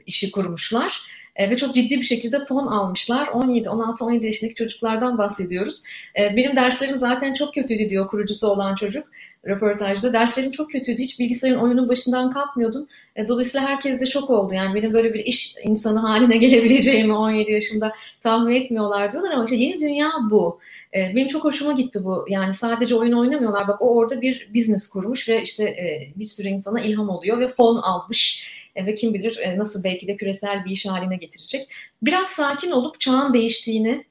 [0.05, 1.01] işi kurmuşlar.
[1.35, 3.27] E, ve çok ciddi bir şekilde fon almışlar.
[3.27, 5.83] 17, 16, 17 yaşındaki çocuklardan bahsediyoruz.
[6.19, 9.07] E, benim derslerim zaten çok kötüydü diyor kurucusu olan çocuk
[9.47, 10.13] röportajda.
[10.13, 11.01] Derslerim çok kötüydü.
[11.01, 12.87] Hiç bilgisayarın oyunun başından kalkmıyordum.
[13.15, 14.53] E, dolayısıyla herkes de şok oldu.
[14.53, 19.55] Yani benim böyle bir iş insanı haline gelebileceğimi 17 yaşında tahmin etmiyorlar diyorlar ama işte
[19.55, 20.59] yeni dünya bu.
[20.93, 22.25] Benim çok hoşuma gitti bu.
[22.29, 23.67] Yani sadece oyun oynamıyorlar.
[23.67, 27.47] Bak o orada bir business kurmuş ve işte e, bir sürü insana ilham oluyor ve
[27.47, 31.71] fon almış e, ve kim bilir e, nasıl belki de küresel bir iş haline getirecek.
[32.01, 34.05] Biraz sakin olup çağın değiştiğini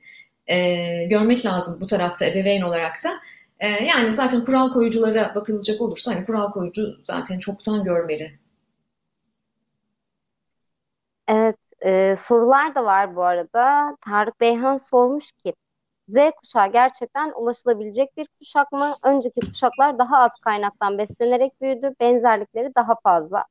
[0.46, 0.56] e,
[1.04, 3.10] görmek lazım bu tarafta ebeveyn olarak da.
[3.58, 8.38] E, yani zaten kural koyuculara bakılacak olursa hani kural koyucu zaten çoktan görmeli.
[11.28, 13.96] Evet, e, sorular da var bu arada.
[14.06, 15.54] Tarık Beyhan sormuş ki
[16.08, 18.96] Z kuşağı gerçekten ulaşılabilecek bir kuşak mı?
[19.02, 23.44] Önceki kuşaklar daha az kaynaktan beslenerek büyüdü, benzerlikleri daha fazla.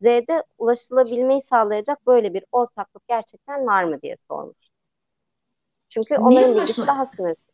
[0.00, 4.56] Z'de ulaşılabilmeyi sağlayacak böyle bir ortaklık gerçekten var mı diye sormuş.
[5.88, 7.46] Çünkü onların bilgisi daha sınırsız.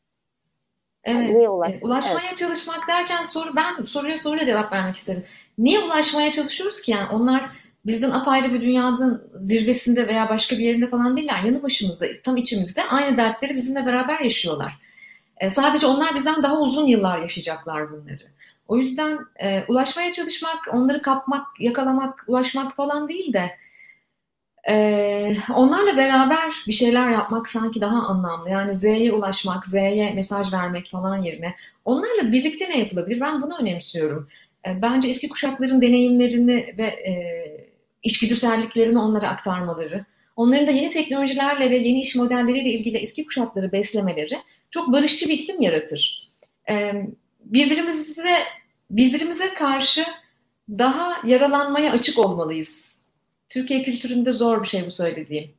[1.05, 1.31] Evet.
[1.31, 2.39] Niye ulaş e, ulaşmaya evet.
[2.39, 5.25] çalışmak derken soru ben soruya soruyla cevap vermek isterim.
[5.59, 7.51] Niye ulaşmaya çalışıyoruz ki yani onlar
[7.87, 11.41] bizden apayrı bir dünyanın zirvesinde veya başka bir yerinde falan değiller.
[11.41, 14.79] Yanı başımızda, tam içimizde aynı dertleri bizimle beraber yaşıyorlar.
[15.37, 18.23] E, sadece onlar bizden daha uzun yıllar yaşayacaklar bunları.
[18.69, 23.51] O yüzden e, ulaşmaya çalışmak, onları kapmak, yakalamak, ulaşmak falan değil de
[24.69, 28.51] e, onlarla beraber bir şeyler yapmak sanki daha anlamlı.
[28.51, 33.21] Yani Z'ye ulaşmak, Z'ye mesaj vermek falan yerine onlarla birlikte ne yapılabilir?
[33.21, 34.29] Ben bunu önemsiyorum.
[34.67, 37.13] E, bence eski kuşakların deneyimlerini ve e,
[38.03, 40.05] içgüdüselliklerini onlara aktarmaları,
[40.37, 44.39] onların da yeni teknolojilerle ve yeni iş modelleriyle ilgili eski kuşakları beslemeleri
[44.71, 46.31] çok barışçı bir iklim yaratır.
[46.69, 46.93] E,
[47.47, 48.39] birbirimize
[48.91, 50.05] birbirimize karşı
[50.69, 53.07] daha yaralanmaya açık olmalıyız.
[53.49, 55.51] Türkiye kültüründe zor bir şey bu söylediğim.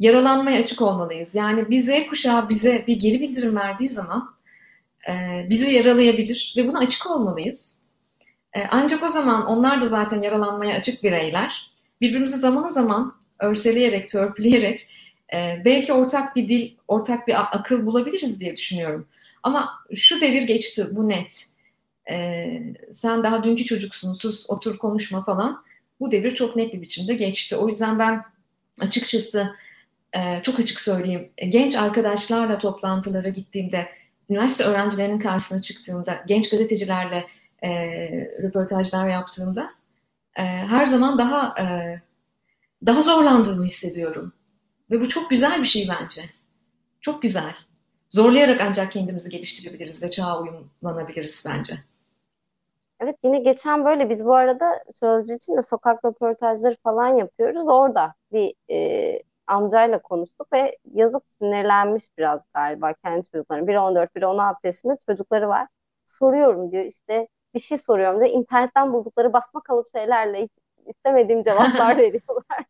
[0.00, 1.34] Yaralanmaya açık olmalıyız.
[1.34, 4.34] Yani bize kuşağı bize bir geri bildirim verdiği zaman
[5.08, 5.12] e,
[5.50, 7.90] bizi yaralayabilir ve buna açık olmalıyız.
[8.52, 11.70] E, ancak o zaman onlar da zaten yaralanmaya açık bireyler.
[12.00, 14.88] Birbirimizi zaman zaman örseleyerek, törpüleyerek
[15.34, 19.06] e, belki ortak bir dil, ortak bir akıl bulabiliriz diye düşünüyorum.
[19.42, 21.46] Ama şu devir geçti, bu net.
[22.10, 25.64] Ee, sen daha dünkü çocuksun, sus, otur, konuşma falan.
[26.00, 27.56] Bu devir çok net bir biçimde geçti.
[27.56, 28.22] O yüzden ben
[28.80, 29.56] açıkçası
[30.12, 31.32] e, çok açık söyleyeyim.
[31.48, 33.88] Genç arkadaşlarla toplantılara gittiğimde,
[34.30, 37.26] üniversite öğrencilerinin karşısına çıktığımda, genç gazetecilerle
[37.64, 37.70] e,
[38.42, 39.70] röportajlar yaptığımda
[40.36, 41.64] e, her zaman daha e,
[42.86, 44.32] daha zorlandığımı hissediyorum.
[44.90, 46.22] Ve bu çok güzel bir şey bence.
[47.00, 47.54] Çok güzel.
[48.10, 51.74] Zorlayarak ancak kendimizi geliştirebiliriz ve çağa uyumlanabiliriz bence.
[53.00, 57.68] Evet yine geçen böyle biz bu arada Sözcü için de sokak röportajları falan yapıyoruz.
[57.68, 63.66] Orada bir e, amcayla konuştuk ve yazıp sinirlenmiş biraz galiba kendi çocuklarına.
[63.66, 65.68] Biri 14, biri 16 yaşında çocukları var.
[66.06, 68.30] Soruyorum diyor işte bir şey soruyorum diyor.
[68.34, 70.48] İnternetten buldukları basma kalıp şeylerle
[70.86, 72.64] istemediğim cevaplar veriyorlar.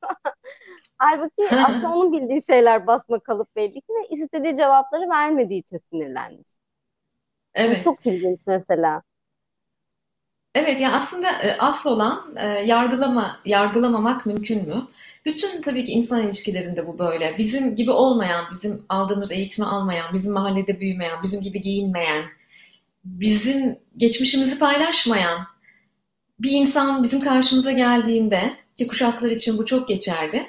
[1.00, 6.48] Halbuki aslında onun bildiği şeyler basma kalıp belli ki ve istediği cevapları vermediği için sinirlenmiş.
[7.54, 7.82] Evet.
[7.84, 9.02] çok ilginç mesela.
[10.54, 14.88] Evet yani aslında e, asıl olan e, yargılama yargılamamak mümkün mü?
[15.24, 17.38] Bütün tabii ki insan ilişkilerinde bu böyle.
[17.38, 22.24] Bizim gibi olmayan, bizim aldığımız eğitimi almayan, bizim mahallede büyümeyen, bizim gibi giyinmeyen,
[23.04, 25.46] bizim geçmişimizi paylaşmayan
[26.40, 30.46] bir insan bizim karşımıza geldiğinde ki kuşaklar için bu çok geçerli.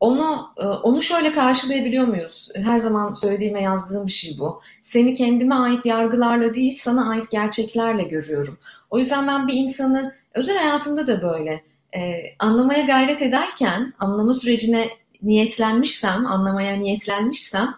[0.00, 2.48] Onu e, onu şöyle karşılayabiliyor muyuz?
[2.56, 4.60] Her zaman söylediğime yazdığım bir şey bu.
[4.82, 8.58] Seni kendime ait yargılarla değil, sana ait gerçeklerle görüyorum.
[8.90, 11.64] O yüzden ben bir insanı özel hayatımda da böyle
[11.96, 14.88] e, anlamaya gayret ederken, anlama sürecine
[15.22, 17.74] niyetlenmişsem, anlamaya niyetlenmişsem,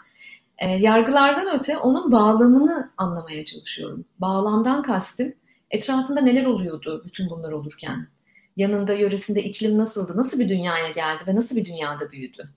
[0.59, 4.05] e, yargılardan öte onun bağlamını anlamaya çalışıyorum.
[4.19, 5.33] Bağlamdan kastım
[5.71, 8.09] etrafında neler oluyordu bütün bunlar olurken.
[8.57, 12.49] Yanında, yöresinde iklim nasıldı, nasıl bir dünyaya geldi ve nasıl bir dünyada büyüdü.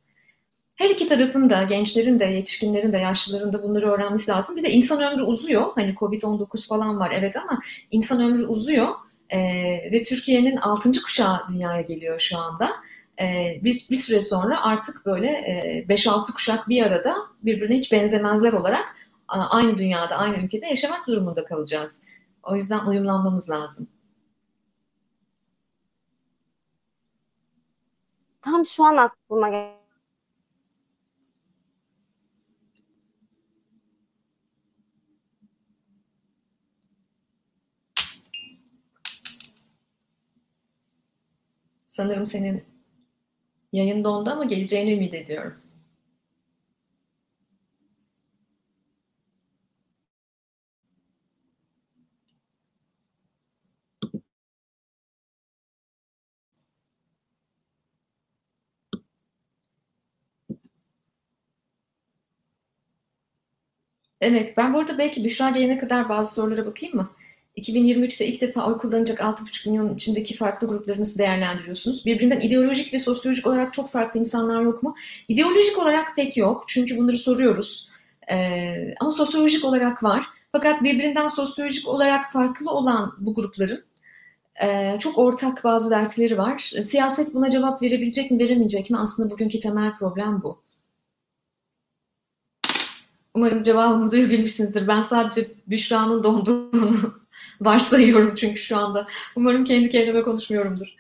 [0.76, 4.58] Her iki tarafın da, gençlerin de, yetişkinlerin de, yaşlıların da bunları öğrenmesi lazım.
[4.58, 5.66] Bir de insan ömrü uzuyor.
[5.76, 7.60] Hani Covid-19 falan var evet ama
[7.92, 8.88] insan ömrü uzuyor.
[9.30, 9.40] Ee,
[9.92, 10.92] ve Türkiye'nin 6.
[10.92, 12.72] kuşağı dünyaya geliyor şu anda.
[13.22, 18.54] Ee, biz bir süre sonra artık böyle e, 5-6 kuşak bir arada birbirine hiç benzemezler
[18.54, 18.86] olarak
[19.28, 22.08] aynı dünyada, aynı ülkede yaşamak durumunda kalacağız.
[22.44, 23.88] O yüzden uyumlanmamız lazım.
[28.46, 29.76] Tam şu an aklıma geldi.
[41.86, 42.64] Sanırım senin
[43.74, 45.65] yayın dondu ama geleceğini ümit ediyorum.
[64.22, 67.10] Evet, ben bu arada belki Büşra gelene kadar bazı sorulara bakayım mı?
[67.58, 72.06] 2023'te ilk defa oy kullanacak 6,5 milyon içindeki farklı grupları nasıl değerlendiriyorsunuz?
[72.06, 74.96] Birbirinden ideolojik ve sosyolojik olarak çok farklı insanlar yok mu?
[75.28, 76.64] İdeolojik olarak pek yok.
[76.68, 77.90] Çünkü bunları soruyoruz.
[78.32, 80.26] Ee, ama sosyolojik olarak var.
[80.52, 83.84] Fakat birbirinden sosyolojik olarak farklı olan bu grupların
[84.64, 86.58] e, çok ortak bazı dertleri var.
[86.82, 88.98] Siyaset buna cevap verebilecek mi, veremeyecek mi?
[88.98, 90.65] Aslında bugünkü temel problem bu.
[93.36, 94.88] Umarım cevabımı duyabilmişsinizdir.
[94.88, 97.14] Ben sadece Büşra'nın donduğunu
[97.62, 99.08] varsayıyorum çünkü şu anda.
[99.36, 100.96] Umarım kendi kendime konuşmuyorumdur.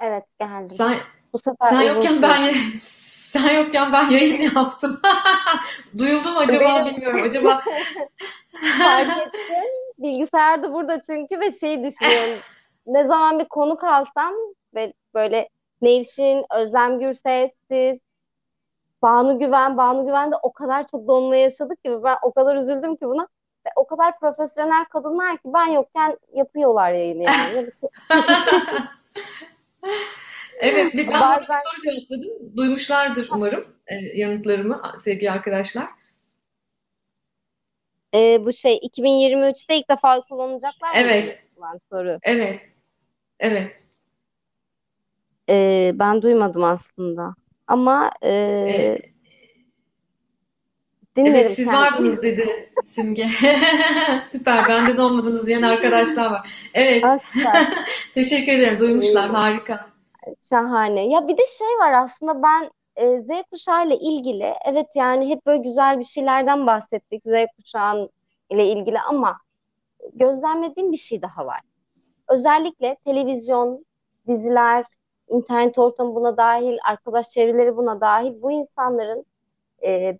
[0.00, 0.76] Evet geldim.
[0.76, 0.96] Sen,
[1.32, 5.00] Bu sefer sen yokken ben sen yokken ben yayın yaptım.
[5.98, 6.94] Duyuldu mu acaba Benim...
[6.94, 7.22] bilmiyorum.
[7.22, 7.62] Acaba
[8.78, 9.70] fark ettim.
[9.98, 12.38] Bilgisayar da burada çünkü ve şey düşünüyorum.
[12.86, 14.34] ne zaman bir konu kalsam
[14.74, 15.48] ve böyle
[15.82, 17.98] Nevşin, Özlem Gürses, siz,
[19.02, 22.96] Banu Güven, Banu Güven de o kadar çok donma yaşadık ki ben o kadar üzüldüm
[22.96, 23.28] ki buna.
[23.66, 27.70] Ve o kadar profesyonel kadınlar ki ben yokken yapıyorlar yayını yani.
[30.60, 31.54] evet, bir ben Bazen...
[31.54, 32.56] soru cevapladım.
[32.56, 35.86] Duymuşlardır umarım e, yanıtlarımı sevgili arkadaşlar.
[38.14, 40.94] E, bu şey 2023'te ilk defa kullanacaklar mı?
[40.94, 41.38] Evet.
[41.90, 42.18] Soru.
[42.22, 42.60] Evet.
[43.38, 43.85] Evet.
[45.48, 47.34] E, ben duymadım aslında.
[47.66, 49.16] Ama e, evet.
[51.16, 53.28] Evet siz vardınız dedi Simge.
[54.20, 54.68] süper.
[54.68, 56.68] Bende de olmadınız diyen arkadaşlar var.
[56.74, 57.04] Evet.
[58.14, 58.78] Teşekkür ederim.
[58.78, 59.30] Duymuşlar.
[59.30, 59.86] Harika.
[60.40, 61.08] Şahane.
[61.08, 65.46] Ya bir de şey var aslında ben e, Z kuşağı ile ilgili evet yani hep
[65.46, 68.10] böyle güzel bir şeylerden bahsettik Z kuşağı
[68.50, 69.38] ile ilgili ama
[70.14, 71.60] gözlemlediğim bir şey daha var.
[72.28, 73.86] Özellikle televizyon,
[74.26, 74.84] diziler,
[75.28, 79.26] internet ortamı buna dahil, arkadaş çevreleri buna dahil bu insanların
[79.86, 80.18] e,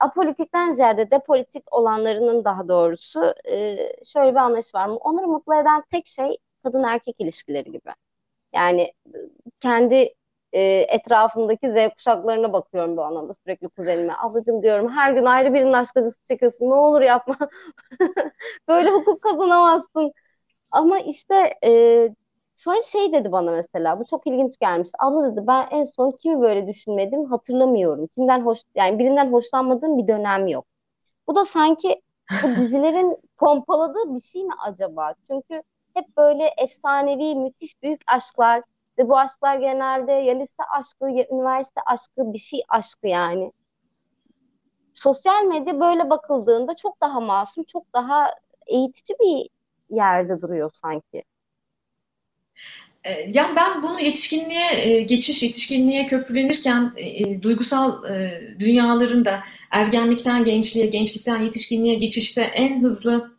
[0.00, 4.86] apolitikten ziyade depolitik olanlarının daha doğrusu e, şöyle bir anlayış var.
[4.88, 4.96] mı?
[4.96, 7.90] Onları mutlu eden tek şey kadın erkek ilişkileri gibi.
[8.54, 8.92] Yani
[9.60, 10.14] kendi
[10.52, 14.12] e, etrafımdaki Z kuşaklarına bakıyorum bu anlamda sürekli kuzenime.
[14.18, 17.38] Ablacığım diyorum her gün ayrı birinin aşk acısı çekiyorsun ne olur yapma.
[18.68, 20.12] Böyle hukuk kazanamazsın.
[20.72, 21.70] Ama işte e,
[22.58, 24.90] Sonra şey dedi bana mesela bu çok ilginç gelmiş.
[24.98, 28.06] Abla dedi ben en son kimi böyle düşünmedim hatırlamıyorum.
[28.06, 30.66] Kimden hoş yani birinden hoşlanmadığım bir dönem yok.
[31.28, 32.02] Bu da sanki
[32.42, 35.14] bu dizilerin pompaladığı bir şey mi acaba?
[35.26, 35.62] Çünkü
[35.94, 38.62] hep böyle efsanevi müthiş büyük aşklar
[38.98, 43.50] ve bu aşklar genelde ya lise aşkı ya üniversite aşkı bir şey aşkı yani.
[44.94, 48.30] Sosyal medya böyle bakıldığında çok daha masum, çok daha
[48.66, 49.48] eğitici bir
[49.96, 51.24] yerde duruyor sanki.
[53.04, 58.02] E, yani ben bunu yetişkinliğe e, geçiş, yetişkinliğe köprülenirken e, duygusal
[58.58, 63.38] dünyaların da ergenlikten gençliğe, gençlikten yetişkinliğe geçişte en hızlı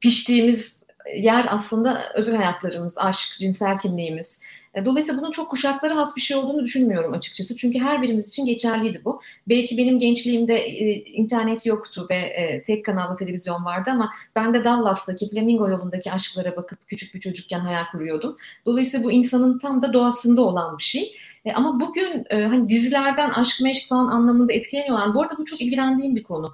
[0.00, 0.84] piştiğimiz
[1.16, 4.42] yer aslında özel hayatlarımız, aşk, cinsel kimliğimiz.
[4.76, 7.56] E, dolayısıyla bunun çok kuşaklara has bir şey olduğunu düşünmüyorum açıkçası.
[7.56, 9.20] Çünkü her birimiz için geçerliydi bu.
[9.48, 14.64] Belki benim gençliğimde e, internet yoktu ve e, tek kanalda televizyon vardı ama ben de
[14.64, 18.36] Dallas'taki Flamingo yolundaki aşklara bakıp küçük bir çocukken hayal kuruyordum.
[18.66, 21.12] Dolayısıyla bu insanın tam da doğasında olan bir şey.
[21.54, 25.14] Ama bugün hani dizilerden aşk meşk falan anlamında etkileniyorlar.
[25.14, 26.52] Bu arada bu çok ilgilendiğim bir konu.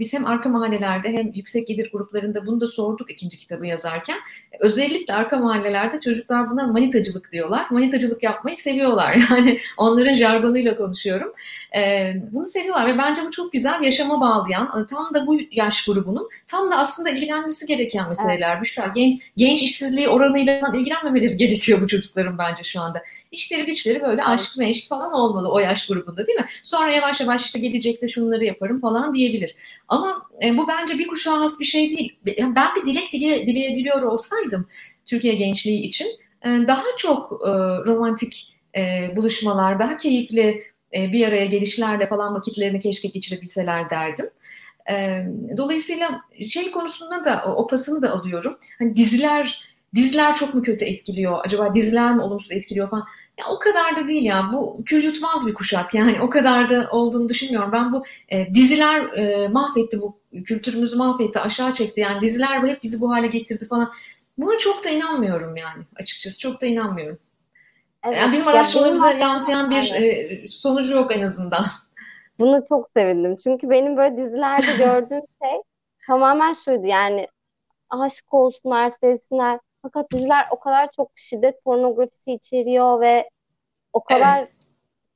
[0.00, 4.16] Biz hem arka mahallelerde hem yüksek gelir gruplarında bunu da sorduk ikinci kitabı yazarken.
[4.60, 7.66] Özellikle arka mahallelerde çocuklar buna manitacılık diyorlar.
[7.70, 9.16] Manitacılık yapmayı seviyorlar.
[9.36, 11.32] Yani onların jargonuyla konuşuyorum.
[11.76, 15.84] E, bunu seviyorlar ve bence bu çok güzel yaşama bağlayan e, tam da bu yaş
[15.84, 18.52] grubunun tam da aslında ilgilenmesi gereken meseleler.
[18.52, 18.62] Evet.
[18.62, 23.02] Büşra genç, genç işsizliği oranıyla ilgilenmemeleri gerekiyor bu çocukların bence şu anda.
[23.32, 26.46] İşleri güçleri böyle böyle aşk meşk falan olmalı o yaş grubunda değil mi?
[26.62, 29.54] Sonra yavaş yavaş işte gelecekte şunları yaparım falan diyebilir.
[29.88, 32.16] Ama e, bu bence bir kuşağa has bir şey değil.
[32.38, 34.66] Ben bir dilek dile, dileyebiliyor olsaydım
[35.04, 36.06] Türkiye gençliği için
[36.44, 37.50] daha çok e,
[37.86, 40.62] romantik e, buluşmalar, daha keyifli
[40.94, 44.30] e, bir araya gelişlerle falan vakitlerini keşke geçirebilseler derdim.
[44.90, 46.20] E, dolayısıyla
[46.50, 48.56] şey konusunda da o pasını da alıyorum.
[48.78, 51.40] Hani diziler diziler çok mu kötü etkiliyor?
[51.44, 53.04] Acaba diziler mi olumsuz etkiliyor falan?
[53.38, 54.50] Ya o kadar da değil ya.
[54.52, 55.94] Bu kül yutmaz bir kuşak.
[55.94, 57.72] Yani o kadar da olduğunu düşünmüyorum.
[57.72, 62.00] Ben bu e, diziler e, mahvetti bu kültürümüzü mahvetti, aşağı çekti.
[62.00, 63.92] Yani diziler hep bizi bu hale getirdi falan.
[64.38, 66.40] Buna çok da inanmıyorum yani açıkçası.
[66.40, 67.18] Çok da inanmıyorum.
[68.04, 71.66] Evet, yani bizim araştırmalarımıza ya yansıyan bir e, sonucu yok en azından.
[72.38, 73.36] Bunu çok sevindim.
[73.36, 75.60] Çünkü benim böyle dizilerde gördüğüm şey
[76.06, 76.86] tamamen şuydu.
[76.86, 77.28] Yani
[77.90, 79.60] aşk olsunlar, sevsinler.
[79.82, 83.30] Fakat diziler o kadar çok şiddet pornografisi içeriyor ve
[83.92, 84.50] o kadar evet.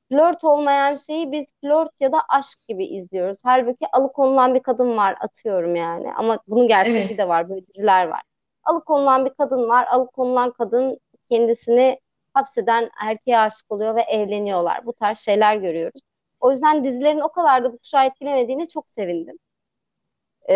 [0.09, 3.37] flört olmayan şeyi biz flört ya da aşk gibi izliyoruz.
[3.43, 6.13] Halbuki alıkonulan bir kadın var atıyorum yani.
[6.13, 7.17] Ama bunun gerçekliği evet.
[7.17, 7.49] de var.
[7.49, 8.21] Böyle diziler var.
[8.63, 9.87] Alıkonulan bir kadın var.
[9.87, 11.99] Alıkonulan kadın kendisini
[12.33, 14.85] hapseden erkeğe aşık oluyor ve evleniyorlar.
[14.85, 16.01] Bu tarz şeyler görüyoruz.
[16.41, 19.37] O yüzden dizilerin o kadar da bu kuşağı etkilemediğine çok sevindim
[20.49, 20.55] e,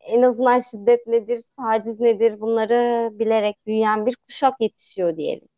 [0.00, 5.48] en azından şiddet nedir, taciz nedir bunları bilerek büyüyen bir kuşak yetişiyor diyelim.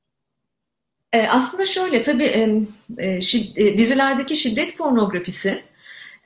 [1.13, 2.67] E, aslında şöyle tabii
[2.99, 5.63] e, şid, e, dizilerdeki şiddet pornografisi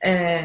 [0.05, 0.41] e,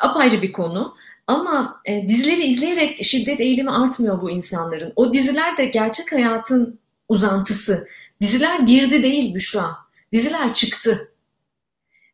[0.00, 0.94] apayrı bir konu.
[1.28, 4.92] Ama e, dizileri izleyerek şiddet eğilimi artmıyor bu insanların.
[4.96, 7.88] O diziler de gerçek hayatın uzantısı.
[8.20, 9.76] Diziler girdi değil Büşra.
[10.12, 11.12] Diziler çıktı.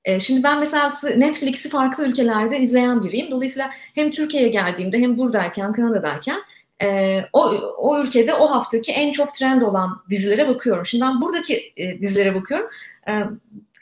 [0.04, 3.30] E, şimdi ben mesela Netflix'i farklı ülkelerde izleyen biriyim.
[3.30, 6.38] Dolayısıyla hem Türkiye'ye geldiğimde hem buradayken, Kanada'dayken
[6.82, 7.40] e, o,
[7.78, 10.86] o ülkede o haftaki en çok trend olan dizilere bakıyorum.
[10.86, 12.66] Şimdi ben buradaki e, dizilere bakıyorum.
[13.08, 13.12] E,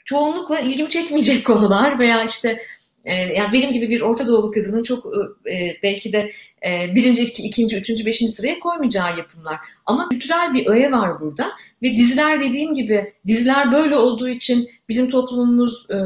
[0.05, 2.61] çoğunlukla ilgimi çekmeyecek konular veya işte
[3.05, 5.05] e, yani benim gibi bir Orta Doğulu kadının çok
[5.51, 6.31] e, belki de
[6.65, 9.59] e, birinci, iki, ikinci, üçüncü, beşinci sıraya koymayacağı yapımlar.
[9.85, 15.09] Ama kültürel bir öğe var burada ve diziler dediğim gibi diziler böyle olduğu için bizim
[15.09, 15.97] toplumumuz e,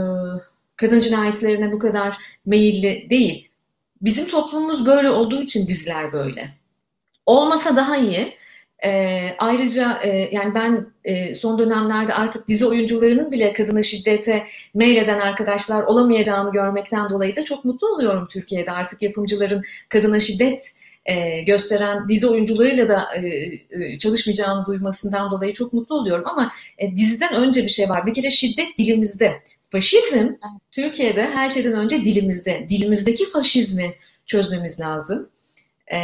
[0.75, 3.47] kadın cinayetlerine bu kadar meyilli değil.
[4.01, 6.49] Bizim toplumumuz böyle olduğu için diziler böyle.
[7.25, 8.36] Olmasa daha iyi.
[8.85, 15.19] E, ayrıca e, yani ben e, son dönemlerde artık dizi oyuncularının bile kadına şiddete meyleden
[15.19, 18.71] arkadaşlar olamayacağını görmekten dolayı da çok mutlu oluyorum Türkiye'de.
[18.71, 20.61] Artık yapımcıların kadına şiddet
[21.05, 23.27] e, gösteren dizi oyuncularıyla da e,
[23.71, 26.23] e, çalışmayacağını duymasından dolayı çok mutlu oluyorum.
[26.27, 28.05] Ama e, diziden önce bir şey var.
[28.05, 29.33] Bir kere şiddet dilimizde.
[29.71, 30.33] Faşizm
[30.71, 32.65] Türkiye'de her şeyden önce dilimizde.
[32.69, 33.93] Dilimizdeki faşizmi
[34.25, 35.29] çözmemiz lazım.
[35.91, 35.99] E,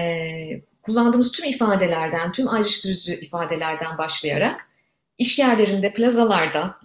[0.84, 4.68] kullandığımız tüm ifadelerden, tüm ayrıştırıcı ifadelerden başlayarak
[5.18, 6.78] iş yerlerinde, plazalarda,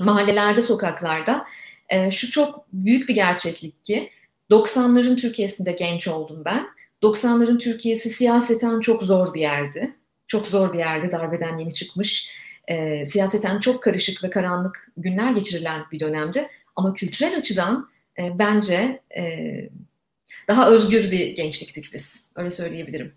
[0.00, 1.46] mahallelerde, sokaklarda
[1.88, 4.10] e, şu çok büyük bir gerçeklik ki
[4.50, 6.66] 90'ların Türkiye'sinde genç oldum ben.
[7.02, 9.94] 90'ların Türkiye'si siyaseten çok zor bir yerdi.
[10.26, 12.30] Çok zor bir yerdi darbeden yeni çıkmış.
[12.68, 16.48] E, siyaseten çok karışık ve karanlık günler geçirilen bir dönemdi.
[16.76, 19.52] Ama kültürel açıdan e, bence e,
[20.48, 22.30] daha özgür bir gençliktik biz.
[22.36, 23.12] Öyle söyleyebilirim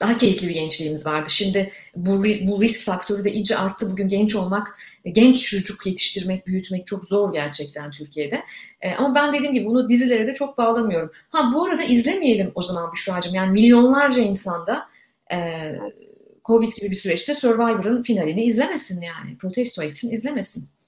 [0.00, 1.30] daha keyifli bir gençliğimiz vardı.
[1.30, 3.90] Şimdi bu, bu risk faktörü de iyice arttı.
[3.90, 8.42] Bugün genç olmak, genç çocuk yetiştirmek, büyütmek çok zor gerçekten Türkiye'de.
[8.80, 11.12] E, ama ben dediğim gibi bunu dizilere de çok bağlamıyorum.
[11.30, 13.34] Ha bu arada izlemeyelim o zaman Büşra'cığım.
[13.34, 14.88] Yani milyonlarca insanda
[15.32, 15.72] e,
[16.44, 19.38] Covid gibi bir süreçte Survivor'ın finalini izlemesin yani.
[19.38, 20.79] Protesto etsin, izlemesin.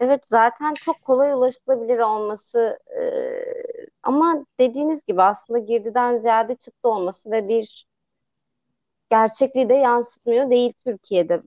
[0.00, 3.02] Evet zaten çok kolay ulaşılabilir olması e,
[4.02, 7.86] ama dediğiniz gibi aslında girdiden ziyade çıktı olması ve bir
[9.10, 11.42] gerçekliği de yansıtmıyor değil Türkiye'de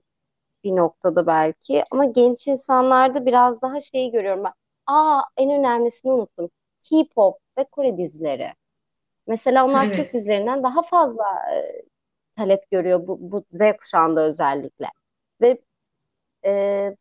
[0.64, 1.84] bir noktada belki.
[1.90, 4.52] Ama genç insanlarda biraz daha şeyi görüyorum ben.
[4.86, 6.50] Aa en önemlisini unuttum.
[6.82, 8.52] K-pop ve Kore dizileri.
[9.26, 9.96] Mesela onlar Evet.
[9.96, 11.24] Türk dizilerinden daha fazla
[11.56, 11.82] e,
[12.36, 14.86] talep görüyor bu, bu Z kuşağında özellikle.
[15.40, 15.58] Ve
[16.46, 16.96] e,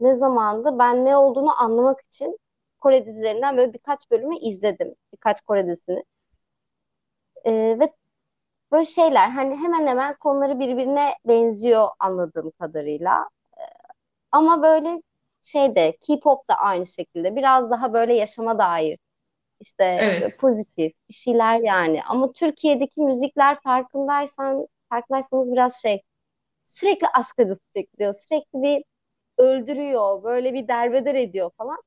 [0.00, 2.38] ne zamandı ben ne olduğunu anlamak için
[2.78, 4.94] Kore dizilerinden böyle birkaç bölümü izledim.
[5.12, 6.04] Birkaç Kore dizisini.
[7.44, 7.92] E, ve
[8.72, 13.30] böyle şeyler hani hemen hemen konuları birbirine benziyor anladığım kadarıyla.
[13.58, 13.62] E,
[14.32, 15.02] ama böyle
[15.42, 18.98] şeyde K-pop da aynı şekilde biraz daha böyle yaşama dair
[19.60, 20.38] işte Evet.
[20.38, 22.02] pozitif bir şeyler yani.
[22.08, 26.02] Ama Türkiye'deki müzikler farkındaysan farkındaysanız biraz şey
[26.58, 28.14] sürekli aşk acısı çekiyor.
[28.14, 28.84] Sürekli bir
[29.38, 31.78] öldürüyor, böyle bir derbeder ediyor falan.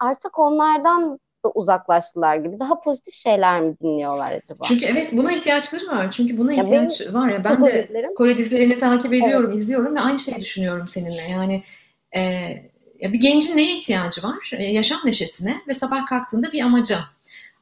[0.00, 2.60] Artık onlardan da uzaklaştılar gibi.
[2.60, 4.64] Daha pozitif şeyler mi dinliyorlar acaba?
[4.64, 6.10] Çünkü evet buna ihtiyaçları var.
[6.10, 8.14] Çünkü buna Ya ihtiyaç benim var ya ben de özür dilerim.
[8.14, 9.24] Kore dizilerini takip Evet.
[9.24, 11.22] ediyorum, izliyorum ve aynı şeyi düşünüyorum seninle.
[11.30, 11.62] Yani
[12.16, 12.20] e,
[13.00, 14.50] ya bir gencin neye ihtiyacı var?
[14.58, 16.98] E, yaşam neşesine ve sabah kalktığında bir amaca.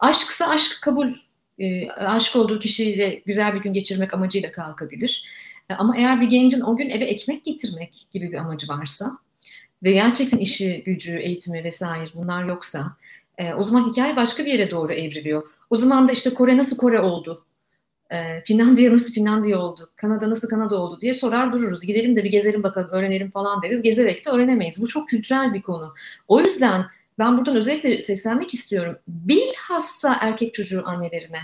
[0.00, 1.08] Aşksa aşk kabul,
[1.58, 5.24] e, aşık olduğu kişiyle güzel bir gün geçirmek amacıyla kalkabilir.
[5.70, 9.10] E, ama eğer bir gencin o gün eve ekmek getirmek gibi bir amacı varsa
[9.82, 12.96] ve gerçekten işi, gücü, eğitimi vesaire bunlar yoksa
[13.38, 15.42] e, o zaman hikaye başka bir yere doğru evriliyor.
[15.70, 17.44] O zaman da işte Kore nasıl Kore oldu?
[18.10, 19.80] E, Finlandiya nasıl Finlandiya oldu?
[19.96, 21.82] Kanada nasıl Kanada oldu diye sorar dururuz.
[21.82, 23.82] Gidelim de bir gezelim bakalım, öğrenelim falan deriz.
[23.82, 24.82] Gezerek de öğrenemeyiz.
[24.82, 25.94] Bu çok kültürel bir konu.
[26.28, 26.86] O yüzden
[27.18, 28.98] ben buradan özellikle seslenmek istiyorum.
[29.08, 31.40] Bilhassa erkek çocuğu annelerine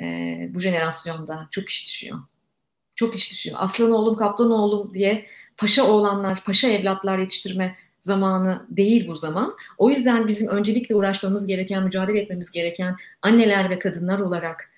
[0.00, 0.04] e,
[0.54, 2.18] bu jenerasyonda çok iş düşüyor.
[2.94, 3.56] Çok iş düşüyor.
[3.58, 5.26] Aslan oğlum, kaplan oğlum diye
[5.56, 9.56] paşa oğlanlar, paşa evlatlar yetiştirme zamanı değil bu zaman.
[9.78, 14.70] O yüzden bizim öncelikle uğraşmamız gereken, mücadele etmemiz gereken anneler ve kadınlar olarak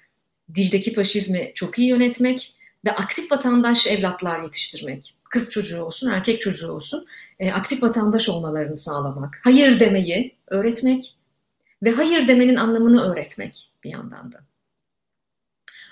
[0.55, 2.55] dildeki faşizmi çok iyi yönetmek
[2.85, 5.15] ve aktif vatandaş evlatlar yetiştirmek.
[5.31, 7.05] Kız çocuğu olsun, erkek çocuğu olsun,
[7.39, 9.39] e, aktif vatandaş olmalarını sağlamak.
[9.45, 11.15] Hayır demeyi öğretmek
[11.83, 14.41] ve hayır demenin anlamını öğretmek bir yandan da.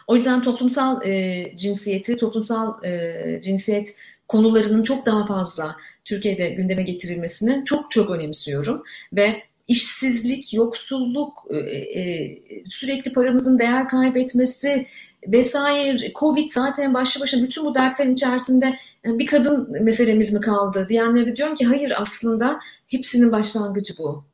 [0.06, 3.96] O yüzden toplumsal e, cinsiyeti, toplumsal e, cinsiyet
[4.28, 8.82] konularının çok daha fazla Türkiye'de gündeme getirilmesini çok çok önemsiyorum
[9.12, 14.86] ve işsizlik, yoksulluk, e, e, sürekli paramızın değer kaybetmesi
[15.28, 21.26] vesaire, Covid zaten başlı başına bütün bu dertlerin içerisinde bir kadın meselemiz mi kaldı diyenlere
[21.26, 24.24] de diyorum ki hayır aslında hepsinin başlangıcı bu.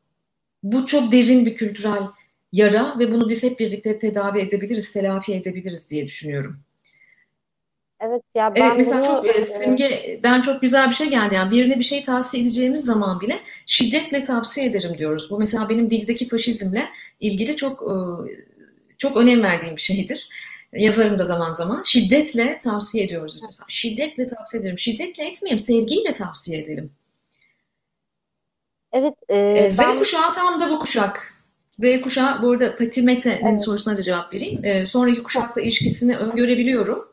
[0.62, 2.02] Bu çok derin bir kültürel
[2.52, 6.60] yara ve bunu biz hep birlikte tedavi edebiliriz, telafi edebiliriz diye düşünüyorum.
[8.00, 11.34] Evet ya ben Evet mesela bunu çok e, simgeden çok güzel bir şey geldi.
[11.34, 15.30] Yani birine bir şey tavsiye edeceğimiz zaman bile şiddetle tavsiye ederim diyoruz.
[15.30, 16.88] Bu mesela benim dildeki faşizmle
[17.20, 17.94] ilgili çok e,
[18.98, 20.28] çok önem verdiğim bir şeydir.
[20.72, 21.82] Yazarım da zaman zaman.
[21.82, 23.66] Şiddetle tavsiye ediyoruz biz mesela.
[23.68, 24.78] Şiddetle tavsiye ederim.
[24.78, 26.90] Şiddetle etmeyelim, sevgiyle tavsiye edelim.
[28.92, 31.29] evet e, E, Z ben kuşağı tam da bu kuşak.
[31.76, 34.64] Z kuşağı, bu arada Pati Mete'nin evet sorusuna da cevap vereyim.
[34.64, 37.10] E, sonraki kuşakla ilişkisini öngörebiliyorum.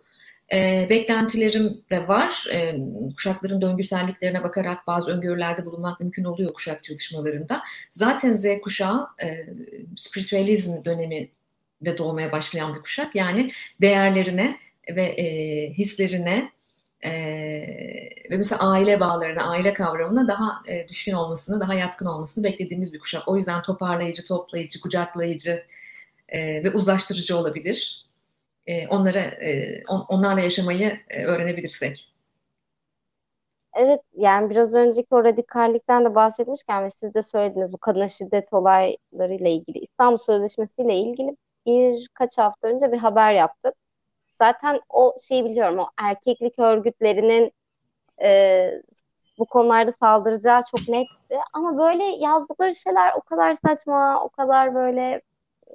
[0.53, 2.45] E, beklentilerim de var.
[2.51, 2.75] E,
[3.15, 7.61] kuşakların döngüselliklerine bakarak bazı öngörülerde bulunmak mümkün oluyor kuşak çalışmalarında.
[7.89, 9.47] Zaten Z kuşağı e,
[9.95, 11.29] spiritüalizm dönemi
[11.81, 13.15] de doğmaya başlayan bir kuşak.
[13.15, 13.51] Yani
[13.81, 14.57] değerlerine
[14.95, 15.25] ve e,
[15.73, 16.51] hislerine
[17.07, 17.13] e,
[18.31, 22.99] ve mesela aile bağlarına, aile kavramına daha e, düşkün olmasını, daha yatkın olmasını beklediğimiz bir
[22.99, 23.27] kuşak.
[23.27, 25.63] O yüzden toparlayıcı, toplayıcı, kucaklayıcı
[26.29, 28.07] e, ve uzlaştırıcı olabilir.
[28.67, 32.13] E, onlara, e, on, onlarla yaşamayı öğrenebilirsek.
[33.73, 38.53] Evet yani biraz önceki o radikallikten de bahsetmişken ve siz de söylediniz bu kadına şiddet
[38.53, 41.31] olaylarıyla ilgili İstanbul Sözleşmesi ile ilgili
[41.65, 43.73] birkaç hafta önce bir haber yaptık.
[44.37, 47.51] Zaten o şeyi biliyorum o erkeklik örgütlerinin
[48.23, 48.71] e,
[49.39, 51.37] bu konularda saldıracağı çok netti.
[51.53, 55.21] Ama böyle yazdıkları şeyler o kadar saçma, o kadar böyle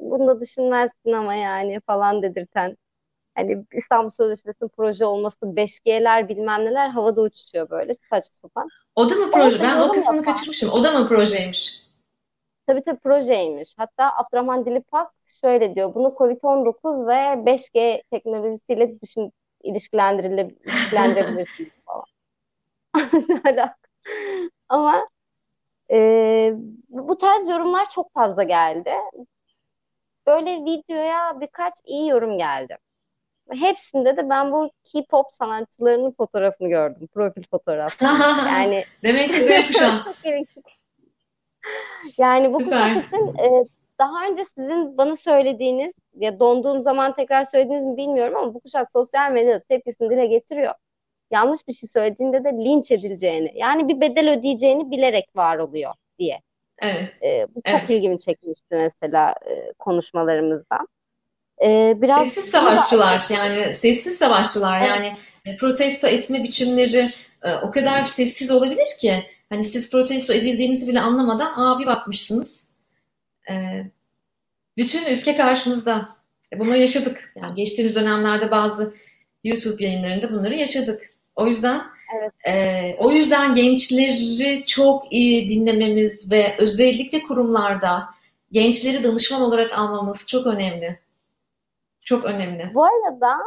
[0.00, 2.76] bunu da düşünmezsin ama yani falan dedirten.
[3.34, 8.68] Hani İstanbul Sözleşmesi'nin proje olması, 5G'ler bilmem neler havada uçuşuyor böyle saçma sapan.
[8.96, 9.62] O da mı proje?
[9.62, 10.70] Ben o kısmını yapan, kaçırmışım.
[10.70, 11.81] O da mı projeymiş?
[12.66, 13.74] Tabii tabii projeymiş.
[13.78, 19.32] Hatta Abdurrahman Dilipak şöyle diyor, bunu Covid-19 ve 5G teknolojisiyle düşün,
[19.62, 22.04] ilişkilendirile, ilişkilendirebilirsiniz falan.
[24.68, 25.08] Ama
[25.90, 26.52] e,
[26.88, 28.90] bu tarz yorumlar çok fazla geldi.
[30.26, 32.78] Böyle videoya birkaç iyi yorum geldi.
[33.50, 37.08] Hepsinde de ben bu K-pop sanatçılarının fotoğrafını gördüm.
[37.14, 38.02] Profil fotoğraf.
[38.46, 40.14] Yani Demek ki Z kuşağı.
[42.18, 42.94] Yani bu Süper.
[42.94, 43.64] kuşak için e,
[43.98, 48.92] daha önce sizin bana söylediğiniz ya donduğum zaman tekrar söylediniz mi bilmiyorum ama bu kuşak
[48.92, 50.74] sosyal medyada tepkisini dile getiriyor.
[51.30, 56.40] Yanlış bir şey söylediğinde de linç edileceğini yani bir bedel ödeyeceğini bilerek var oluyor diye.
[56.78, 57.22] Evet.
[57.22, 57.90] E, bu çok evet.
[57.90, 60.88] ilgimi çekmişti mesela e, konuşmalarımızdan.
[61.64, 63.34] E, biraz sessiz savaşçılar da...
[63.34, 64.88] yani sessiz savaşçılar evet.
[64.88, 67.06] yani e, protesto etme biçimleri
[67.42, 72.76] e, o kadar sessiz olabilir ki hani siz protesto edildiğinizi bile anlamadan aa bir bakmışsınız
[73.50, 73.54] e,
[74.76, 76.08] bütün ülke karşınızda
[76.52, 78.94] e, bunları yaşadık yani geçtiğimiz dönemlerde bazı
[79.44, 81.82] YouTube yayınlarında bunları yaşadık o yüzden
[82.16, 82.32] evet.
[82.46, 88.04] e, o yüzden gençleri çok iyi dinlememiz ve özellikle kurumlarda
[88.52, 90.98] gençleri danışman olarak almamız çok önemli.
[92.00, 92.70] Çok önemli.
[92.74, 93.38] Bu arada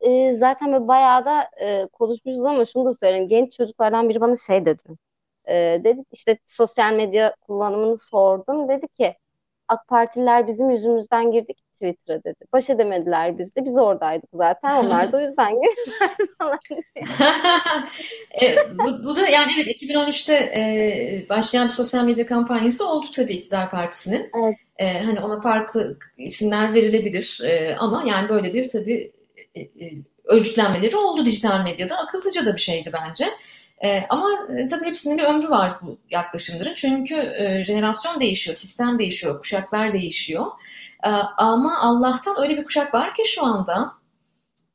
[0.00, 3.28] e, zaten böyle bayağı da e, konuşmuşuz ama şunu da söyleyeyim.
[3.28, 4.82] Genç çocuklardan biri bana şey dedi.
[5.48, 8.68] E, dedi işte sosyal medya kullanımını sordum.
[8.68, 9.14] Dedi ki
[9.68, 12.44] AK Partililer bizim yüzümüzden girdik Twitter'a dedi.
[12.52, 13.64] Baş edemediler bizle.
[13.64, 14.84] Biz oradaydık zaten.
[14.84, 16.58] Onlar da o yüzden girdiler falan.
[18.42, 23.34] e, bu, bu da yani evet 2013'te e, başlayan bir sosyal medya kampanyası oldu tabii
[23.34, 24.30] İktidar Partisi'nin.
[24.44, 24.56] Evet.
[24.78, 29.12] E, hani ona farklı isimler verilebilir e, ama yani böyle bir tabii
[29.54, 29.92] e, e,
[30.24, 31.98] örgütlenmeleri oldu dijital medyada.
[31.98, 33.26] Akıllıca da bir şeydi bence.
[33.84, 34.26] E, ama
[34.70, 36.74] tabii hepsinin bir ömrü var bu yaklaşımların.
[36.74, 40.46] Çünkü e, jenerasyon değişiyor, sistem değişiyor, kuşaklar değişiyor.
[41.04, 43.92] E, ama Allah'tan öyle bir kuşak var ki şu anda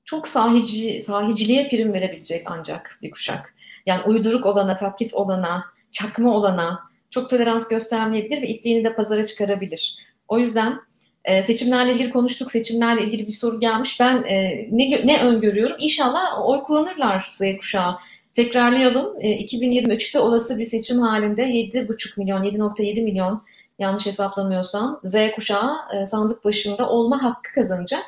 [0.05, 3.55] çok sahici, sahiciliğe prim verebilecek ancak bir kuşak.
[3.85, 6.79] Yani uyduruk olana, taklit olana, çakma olana
[7.09, 9.97] çok tolerans göstermeyebilir ve ipliğini de pazara çıkarabilir.
[10.27, 10.79] O yüzden
[11.25, 12.51] e, seçimlerle ilgili konuştuk.
[12.51, 13.99] Seçimlerle ilgili bir soru gelmiş.
[13.99, 15.75] Ben e, ne, ne öngörüyorum?
[15.79, 17.97] İnşallah oy kullanırlar Z kuşağı.
[18.33, 19.15] Tekrarlayalım.
[19.19, 23.43] E, 2023'te olası bir seçim halinde 7,5 milyon, 7,7 milyon
[23.79, 28.03] yanlış hesaplamıyorsam Z kuşağı e, sandık başında olma hakkı kazanacak.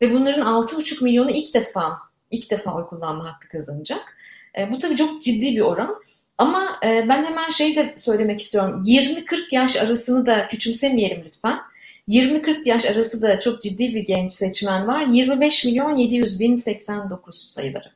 [0.00, 1.98] Ve bunların 6,5 milyonu ilk defa
[2.30, 4.16] ilk defa oy kullanma hakkı kazanacak.
[4.58, 5.96] E, bu tabii çok ciddi bir oran.
[6.38, 8.82] Ama e, ben hemen şeyi de söylemek istiyorum.
[8.86, 11.58] 20-40 yaş arasını da küçümsemeyelim lütfen.
[12.08, 15.06] 20-40 yaş arası da çok ciddi bir genç seçmen var.
[15.06, 17.93] 25 milyon 700 bin 89 sayıları.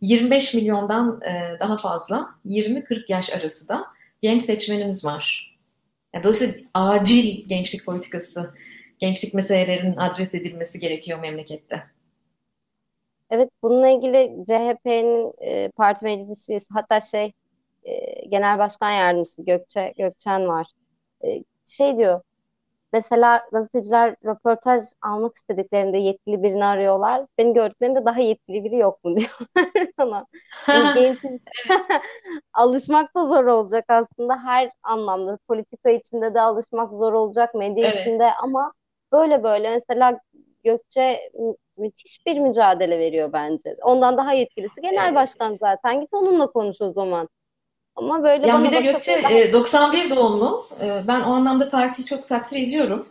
[0.00, 3.84] 25 milyondan e, daha fazla 20-40 yaş arası da
[4.20, 5.56] genç seçmenimiz var.
[6.14, 8.54] Yani dolayısıyla acil gençlik politikası,
[8.98, 11.82] gençlik meselelerinin adres edilmesi gerekiyor memlekette.
[13.30, 17.32] Evet bununla ilgili CHP'nin e, parti meclis üyesi hatta şey
[17.84, 20.66] e, genel başkan yardımcısı Gökçe Gökçen var.
[21.24, 22.20] E, şey diyor
[22.92, 27.26] Mesela gazeteciler röportaj almak istediklerinde yetkili birini arıyorlar.
[27.38, 30.26] Beni gördüklerinde daha yetkili biri yok mu diyorlar sana.
[32.52, 35.38] Alışmak da zor olacak aslında her anlamda.
[35.48, 38.00] Politika içinde de alışmak zor olacak, medya evet.
[38.00, 38.72] içinde ama
[39.12, 40.20] böyle böyle mesela
[40.64, 41.30] Gökçe
[41.76, 43.76] müthiş bir mücadele veriyor bence.
[43.82, 45.14] Ondan daha yetkilisi genel evet.
[45.14, 46.00] başkan zaten.
[46.00, 47.28] Git onunla konuş o zaman.
[47.96, 50.66] Ama böyle yani bir de Gökçe e, 91 doğumlu.
[50.82, 53.08] E, ben o anlamda partiyi çok takdir ediyorum.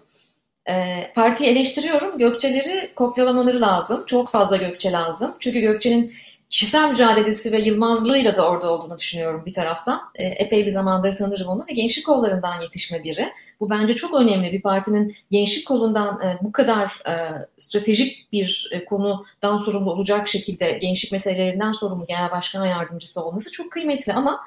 [0.70, 2.18] E, partiyi eleştiriyorum.
[2.18, 4.06] Gökçeleri kopyalamaları lazım.
[4.06, 5.36] Çok fazla Gökçe lazım.
[5.40, 6.14] Çünkü Gökçe'nin
[6.50, 10.02] kişisel mücadelesi ve yılmazlığıyla da orada olduğunu düşünüyorum bir taraftan.
[10.16, 13.34] E, epey bir zamandır tanırım onu ve gençlik kollarından yetişme biri.
[13.60, 14.52] Bu bence çok önemli.
[14.52, 17.14] Bir partinin gençlik kolundan e, bu kadar e,
[17.58, 23.72] stratejik bir e, konudan sorumlu olacak şekilde gençlik meselelerinden sorumlu genel başkan yardımcısı olması çok
[23.72, 24.40] kıymetli ama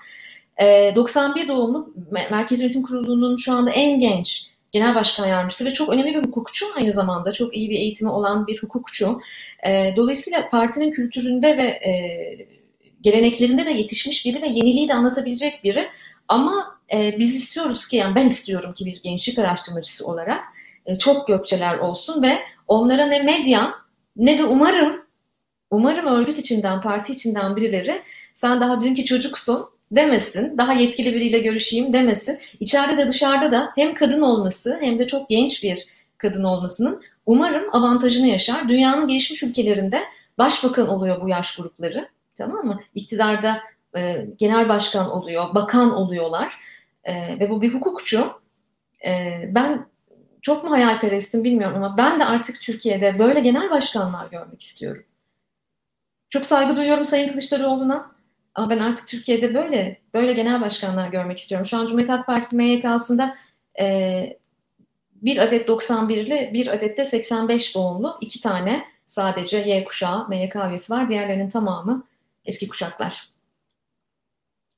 [0.61, 5.88] 91 ee, doğumlu Merkez Yönetim Kurulu'nun şu anda en genç genel başkan yardımcısı ve çok
[5.88, 7.32] önemli bir hukukçu aynı zamanda.
[7.32, 9.20] Çok iyi bir eğitimi olan bir hukukçu.
[9.66, 11.92] Ee, dolayısıyla partinin kültüründe ve e,
[13.00, 15.88] geleneklerinde de yetişmiş biri ve yeniliği de anlatabilecek biri.
[16.28, 20.44] Ama e, biz istiyoruz ki, yani ben istiyorum ki bir gençlik araştırmacısı olarak
[20.86, 23.74] e, çok gökçeler olsun ve onlara ne medya
[24.16, 25.02] ne de umarım,
[25.70, 28.02] umarım örgüt içinden, parti içinden birileri
[28.32, 32.38] sen daha dünkü çocuksun, demesin, daha yetkili biriyle görüşeyim demesin.
[32.61, 35.86] İçeride de dışarıda da hem kadın olması hem de çok genç bir
[36.18, 38.68] kadın olmasının umarım avantajını yaşar.
[38.68, 40.01] Dünyanın gelişmiş ülkelerinde
[40.38, 42.09] başbakan oluyor bu yaş grupları.
[42.34, 42.80] Tamam mı?
[42.95, 43.61] İktidarda
[43.97, 46.59] e, genel başkan oluyor, bakan oluyorlar.
[47.05, 48.26] E, ve bu bir hukukçu.
[49.07, 49.86] E, ben
[50.43, 55.05] çok mu hayalperestim bilmiyorum ama ben de artık Türkiye'de böyle genel başkanlar görmek istiyorum.
[56.30, 58.11] Çok saygı duyuyorum Sayın Kılıçdaroğlu'na.
[58.55, 61.66] Ama ben artık Türkiye'de böyle böyle genel başkanlar görmek istiyorum.
[61.66, 63.34] Şu an Cumhuriyet Halk Partisi MYK'sında
[63.80, 64.38] e,
[65.14, 70.92] bir adet 91'li, bir adet de 85 doğumlu iki tane sadece Y kuşağı MYK üyesi
[70.92, 71.09] var.
[71.09, 72.05] Diğerlerinin tamamı
[72.44, 73.30] eski kuşaklar.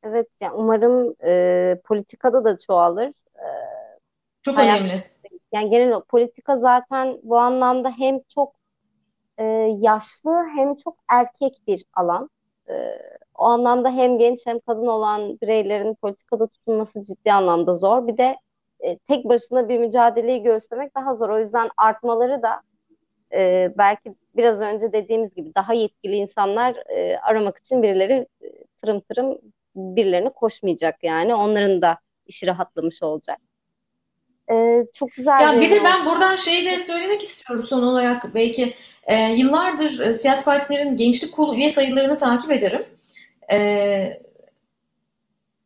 [0.02, 3.06] Evet, yani umarım e, politikada da çoğalır.
[3.36, 3.46] E,
[4.42, 5.10] Çok hayat, önemli.
[5.52, 8.54] yani genel politika zaten bu anlamda hem çok
[9.38, 9.44] e,
[9.80, 12.30] yaşlı hem çok erkek bir alan.
[12.70, 12.74] E,
[13.34, 18.06] o anlamda hem genç hem kadın olan bireylerin politikada tutunması ciddi anlamda zor.
[18.06, 18.36] Bir de
[18.80, 21.28] e, tek başına bir mücadeleyi göstermek daha zor.
[21.28, 22.60] O yüzden artmaları da
[23.34, 28.48] e, belki biraz önce dediğimiz gibi daha yetkili insanlar e, aramak için birileri e,
[28.80, 29.38] tırım tırım
[29.76, 31.34] birilerini koşmayacak yani.
[31.34, 33.38] Onların da işi rahatlamış olacak.
[34.50, 35.40] Ee, çok güzel.
[35.40, 38.74] Ya bir de ben buradan şeyi de söylemek istiyorum son olarak belki
[39.04, 42.86] e, yıllardır e, siyasi partilerin gençlik kolu üye sayılarını takip ederim.
[43.52, 44.22] E,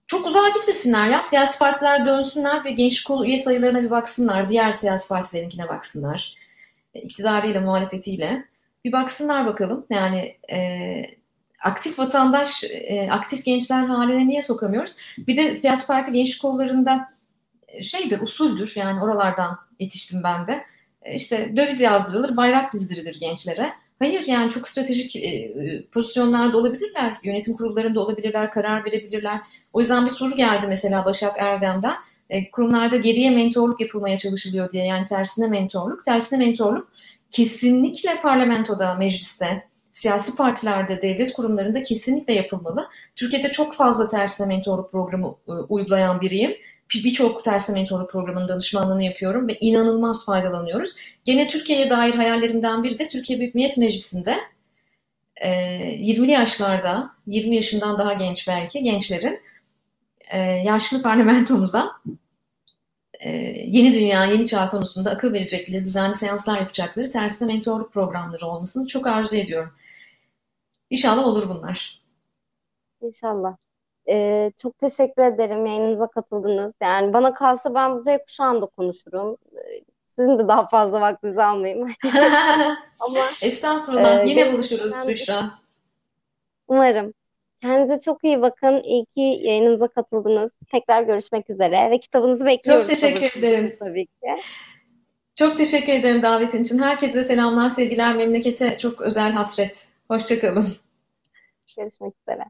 [0.07, 1.23] çok uzağa gitmesinler ya.
[1.23, 4.51] Siyasi partiler dönsünler ve gençlik kolu üye sayılarına bir baksınlar.
[4.51, 6.35] Diğer siyasi partilerinkine baksınlar.
[6.95, 8.45] E, iktidarıyla, muhalefetiyle.
[8.85, 9.87] Bir baksınlar bakalım.
[9.91, 10.59] Yani e,
[11.63, 14.97] aktif vatandaş, e, aktif gençler haline niye sokamıyoruz?
[15.19, 17.09] Bir de siyasi parti gençlik kollarında
[17.69, 18.73] e, şeydir, usuldür.
[18.77, 20.65] Yani oralardan yetiştim ben de.
[21.03, 23.73] E, işte döviz yazdırılır, bayrak dizdirilir gençlere.
[23.99, 27.17] Hayır yani çok stratejik e, e, pozisyonlarda olabilirler.
[27.23, 29.41] Yönetim kurullarında olabilirler, karar verebilirler.
[29.73, 31.95] O yüzden bir soru geldi mesela Başak Erdem'den.
[32.31, 34.87] E, kurumlarda geriye mentorluk yapılmaya çalışılıyor diye.
[34.87, 36.05] Yani tersine mentorluk.
[36.05, 36.93] Tersine mentorluk
[37.31, 42.89] kesinlikle parlamentoda, mecliste, siyasi partilerde, devlet kurumlarında kesinlikle yapılmalı.
[43.17, 45.35] Türkiye'de çok fazla tersine mentorluk programı
[45.69, 46.53] uygulayan biriyim
[46.95, 50.97] birçok tersine mentorluk programının danışmanlığını yapıyorum ve inanılmaz faydalanıyoruz.
[51.25, 54.37] Gene Türkiye'ye dair hayallerimden biri de Türkiye Büyük Millet Meclisi'nde
[55.41, 59.41] 20'li e, yaşlarda, 20 yaşından daha genç belki gençlerin
[60.31, 61.91] e, yaşlı parlamentomuza
[63.21, 63.31] e,
[63.67, 69.07] yeni dünya, yeni çağ konusunda akıl verecekleri, düzenli seanslar yapacakları tersine mentorluk programları olmasını çok
[69.07, 69.73] arzu ediyorum.
[70.91, 72.03] İnşallah olur bunlar.
[73.01, 73.57] İnşallah.
[74.09, 76.73] Ee, çok teşekkür ederim yayınınıza katıldınız.
[76.83, 79.37] Yani bana kalsa ben bu Z kuşağında konuşurum.
[80.09, 81.89] Sizin de daha fazla vaktinizi almayayım.
[83.01, 84.27] Ama Estağfurullah.
[84.27, 85.09] E, Yine buluşuruz ben...
[85.09, 85.51] Büşra.
[86.69, 87.15] Umarım.
[87.61, 88.83] Kendinize çok iyi bakın.
[88.83, 90.53] İyi ki yayınımıza katıldınız.
[90.73, 92.89] Tekrar görüşmek üzere ve kitabınızı bekliyoruz.
[92.89, 93.77] Çok teşekkür tabii ederim.
[93.79, 94.43] Tabii ki.
[95.35, 96.79] Çok teşekkür ederim davetin için.
[96.79, 98.17] Herkese selamlar, sevgiler.
[98.17, 99.89] Memlekete çok özel hasret.
[100.09, 100.69] Hoşçakalın.
[101.77, 102.45] Görüşmek üzere.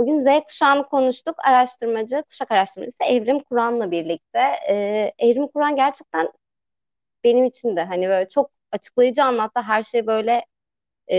[0.00, 1.34] Bugün Z kuşağını konuştuk.
[1.44, 4.38] Araştırmacı, kuşak araştırmacısı Evrim Kur'an'la birlikte.
[4.70, 6.32] Ee, Evrim Kur'an gerçekten
[7.24, 9.60] benim için de hani böyle çok açıklayıcı anlattı.
[9.62, 10.44] Her şey böyle
[11.12, 11.16] e,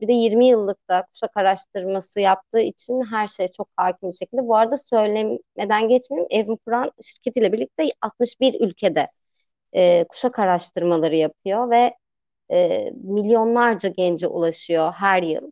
[0.00, 4.48] bir de 20 yıllık da kuşak araştırması yaptığı için her şey çok hakim bir şekilde.
[4.48, 6.28] Bu arada söylemeden geçmeyeyim.
[6.30, 9.06] Evrim Kur'an şirketiyle birlikte 61 ülkede
[9.76, 11.94] e, kuşak araştırmaları yapıyor ve
[12.52, 15.50] e, milyonlarca gence ulaşıyor her yıl.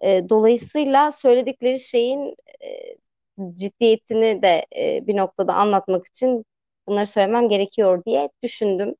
[0.00, 2.96] E, dolayısıyla söyledikleri şeyin e,
[3.54, 6.44] ciddiyetini de e, bir noktada anlatmak için
[6.86, 8.94] bunları söylemem gerekiyor diye düşündüm.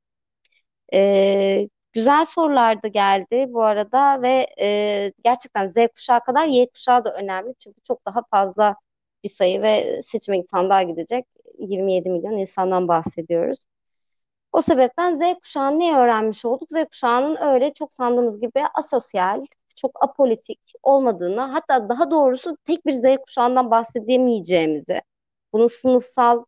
[0.94, 7.04] E, güzel sorular da geldi bu arada ve e, gerçekten Z kuşağı kadar Y kuşağı
[7.04, 8.76] da önemli çünkü çok daha fazla
[9.24, 11.26] bir sayı ve seçime sandığa gidecek
[11.58, 13.58] 27 milyon insandan bahsediyoruz.
[14.52, 16.68] O sebepten Z kuşağını ne öğrenmiş olduk?
[16.70, 19.44] Z kuşağının öyle çok sandığımız gibi asosyal,
[19.76, 25.02] çok apolitik olmadığını hatta daha doğrusu tek bir Z kuşağından bahsedemeyeceğimizi,
[25.52, 26.44] bunun sınıfsal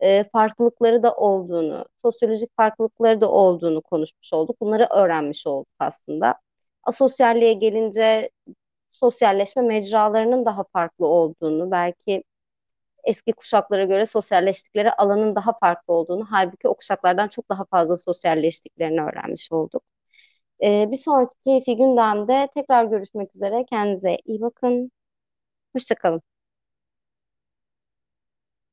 [0.00, 4.60] e, farklılıkları da olduğunu, sosyolojik farklılıkları da olduğunu konuşmuş olduk.
[4.60, 6.34] Bunları öğrenmiş olduk aslında.
[6.84, 8.30] Asosyalliğe gelince
[8.92, 12.24] sosyalleşme mecralarının daha farklı olduğunu, belki
[13.04, 19.02] eski kuşaklara göre sosyalleştikleri alanın daha farklı olduğunu, halbuki o kuşaklardan çok daha fazla sosyalleştiklerini
[19.02, 19.82] öğrenmiş olduk.
[20.62, 23.66] Ee, bir sonraki keyfi gündemde tekrar görüşmek üzere.
[23.70, 24.90] Kendinize iyi bakın.
[25.76, 26.22] Hoşçakalın.